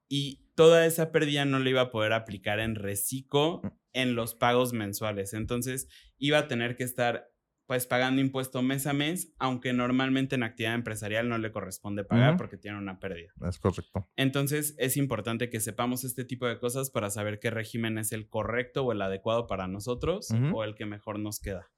Y 0.07 0.45
toda 0.55 0.85
esa 0.85 1.11
pérdida 1.11 1.45
no 1.45 1.59
le 1.59 1.71
iba 1.71 1.81
a 1.81 1.89
poder 1.89 2.13
aplicar 2.13 2.59
en 2.59 2.75
reciclo 2.75 3.61
mm. 3.63 3.67
En 3.95 4.13
los 4.13 4.35
pagos 4.35 4.73
mensuales. 4.73 5.33
Entonces 5.33 5.87
iba 6.17 6.37
a 6.37 6.47
tener 6.47 6.75
que 6.75 6.83
estar 6.83 7.31
pues 7.65 7.87
pagando 7.87 8.21
impuesto 8.21 8.61
mes 8.61 8.85
a 8.85 8.93
mes, 8.93 9.33
aunque 9.39 9.73
normalmente 9.73 10.35
en 10.35 10.43
actividad 10.43 10.75
empresarial 10.75 11.27
no 11.27 11.39
le 11.39 11.51
corresponde 11.51 12.03
pagar 12.03 12.37
porque 12.37 12.57
tiene 12.57 12.77
una 12.77 12.99
pérdida. 12.99 13.33
Es 13.49 13.57
correcto. 13.57 14.07
Entonces 14.15 14.75
es 14.77 14.97
importante 14.97 15.49
que 15.49 15.59
sepamos 15.59 16.03
este 16.03 16.25
tipo 16.25 16.45
de 16.45 16.59
cosas 16.59 16.91
para 16.91 17.09
saber 17.09 17.39
qué 17.39 17.49
régimen 17.49 17.97
es 17.97 18.11
el 18.11 18.29
correcto 18.29 18.85
o 18.85 18.91
el 18.91 19.01
adecuado 19.01 19.47
para 19.47 19.67
nosotros 19.67 20.29
o 20.53 20.63
el 20.63 20.75
que 20.75 20.85
mejor 20.85 21.17
nos 21.17 21.39
queda. 21.39 21.71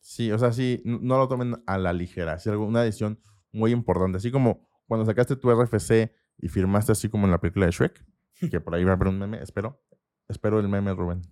Sí, 0.00 0.32
o 0.32 0.38
sea, 0.38 0.52
sí, 0.52 0.82
no 0.84 1.18
lo 1.18 1.28
tomen 1.28 1.62
a 1.66 1.78
la 1.78 1.92
ligera. 1.92 2.34
Es 2.34 2.46
una 2.46 2.82
decisión 2.82 3.20
muy 3.52 3.70
importante. 3.70 4.16
Así 4.16 4.32
como 4.32 4.68
cuando 4.86 5.06
sacaste 5.06 5.36
tu 5.36 5.50
RFC 5.52 6.12
y 6.38 6.48
firmaste 6.48 6.92
así 6.92 7.08
como 7.08 7.26
en 7.26 7.30
la 7.30 7.40
película 7.40 7.66
de 7.66 7.72
Shrek, 7.72 8.04
que 8.50 8.60
por 8.60 8.74
ahí 8.74 8.82
va 8.82 8.90
a 8.90 8.94
haber 8.94 9.08
un 9.08 9.20
meme, 9.20 9.40
espero. 9.40 9.84
Espero 10.28 10.58
el 10.58 10.68
meme, 10.68 10.92
Rubén. 10.94 11.22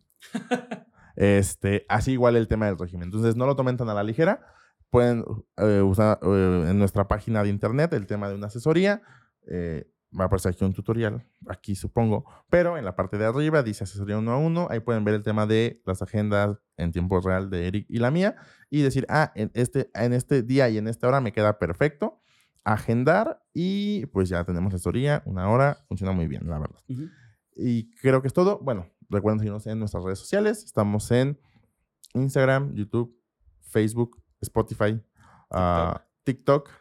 Este, 1.17 1.85
así 1.89 2.13
igual 2.13 2.37
el 2.37 2.49
tema 2.49 2.67
del 2.67 2.79
régimen. 2.79 3.05
Entonces, 3.05 3.37
no 3.37 3.47
lo 3.47 3.57
tomen 3.57 3.77
tan 3.77 3.89
a 3.89 3.95
la 3.95 4.03
ligera. 4.03 4.41
Pueden 4.91 5.25
eh, 5.57 5.81
usar 5.83 6.19
eh, 6.23 6.67
en 6.69 6.79
nuestra 6.79 7.09
página 7.09 7.43
de 7.43 7.49
internet 7.49 7.93
el 7.93 8.07
tema 8.07 8.29
de 8.29 8.35
una 8.35 8.47
asesoría. 8.47 9.03
Eh, 9.49 9.91
va 10.19 10.25
a 10.25 10.27
aparecer 10.27 10.53
aquí 10.53 10.65
un 10.65 10.73
tutorial, 10.73 11.27
aquí 11.49 11.75
supongo, 11.75 12.25
pero 12.49 12.79
en 12.79 12.85
la 12.85 12.97
parte 12.97 13.19
de 13.19 13.27
arriba 13.27 13.63
dice 13.63 13.85
asesoría 13.85 14.17
uno 14.19 14.33
a 14.33 14.39
uno, 14.39 14.67
ahí 14.71 14.81
pueden 14.81 15.05
ver 15.05 15.15
el 15.15 15.23
tema 15.23 15.47
de 15.47 15.83
las 15.85 16.01
agendas 16.01 16.59
en 16.77 16.93
tiempo 16.93 17.21
real 17.21 17.51
de 17.51 17.67
Eric 17.67 17.87
y 17.89 17.99
la 17.99 18.11
mía 18.11 18.37
y 18.71 18.83
decir, 18.83 19.05
ah, 19.09 19.33
en 19.35 19.51
este, 19.55 19.91
en 19.95 20.13
este 20.13 20.43
día 20.43 20.69
y 20.69 20.79
en 20.79 20.89
esta 20.89 21.09
hora 21.09 21.21
me 21.21 21.33
queda 21.33 21.59
perfecto, 21.59 22.21
agendar 22.65 23.43
y 23.53 24.07
pues 24.07 24.29
ya 24.29 24.45
tenemos 24.45 24.73
asesoría, 24.75 25.23
una 25.25 25.49
hora, 25.49 25.79
funciona 25.89 26.13
muy 26.13 26.27
bien, 26.27 26.49
la 26.49 26.59
verdad. 26.59 26.81
Y 27.55 27.91
creo 27.97 28.21
que 28.21 28.29
es 28.29 28.35
todo. 28.35 28.59
Bueno, 28.59 28.87
recuerden 29.09 29.39
seguirnos 29.39 29.67
en 29.67 29.79
nuestras 29.79 30.05
redes 30.05 30.19
sociales, 30.19 30.65
estamos 30.65 31.11
en 31.11 31.39
Instagram, 32.15 32.75
YouTube, 32.75 33.17
Facebook, 33.61 34.23
Spotify, 34.41 35.01
TikTok 36.25 36.69
ah, 36.71 36.81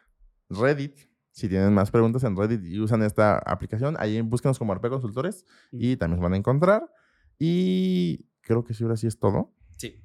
Reddit 0.49 0.99
si 1.35 1.49
tienen 1.49 1.73
más 1.73 1.91
preguntas 1.91 2.23
en 2.23 2.37
Reddit 2.37 2.63
y 2.63 2.79
usan 2.79 3.03
esta 3.03 3.37
aplicación, 3.39 3.97
ahí 3.99 4.21
búsquenos 4.21 4.57
como 4.57 4.71
Arpea 4.71 4.89
Consultores 4.89 5.45
y 5.69 5.97
también 5.97 6.21
van 6.21 6.33
a 6.33 6.37
encontrar. 6.37 6.89
Y 7.37 8.25
creo 8.39 8.63
que 8.63 8.73
sí, 8.73 8.85
ahora 8.85 8.95
sí 8.95 9.05
es 9.05 9.19
todo. 9.19 9.53
Sí. 9.75 10.01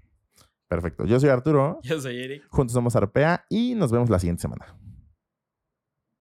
Perfecto. 0.67 1.05
Yo 1.05 1.21
soy 1.21 1.29
Arturo. 1.29 1.79
Yo 1.85 2.01
soy 2.01 2.17
Eric. 2.17 2.49
Juntos 2.49 2.75
somos 2.75 2.97
Arpea 2.97 3.45
y 3.49 3.77
nos 3.77 3.93
vemos 3.93 4.11
la 4.11 4.19
siguiente 4.19 4.43
semana. 4.43 4.77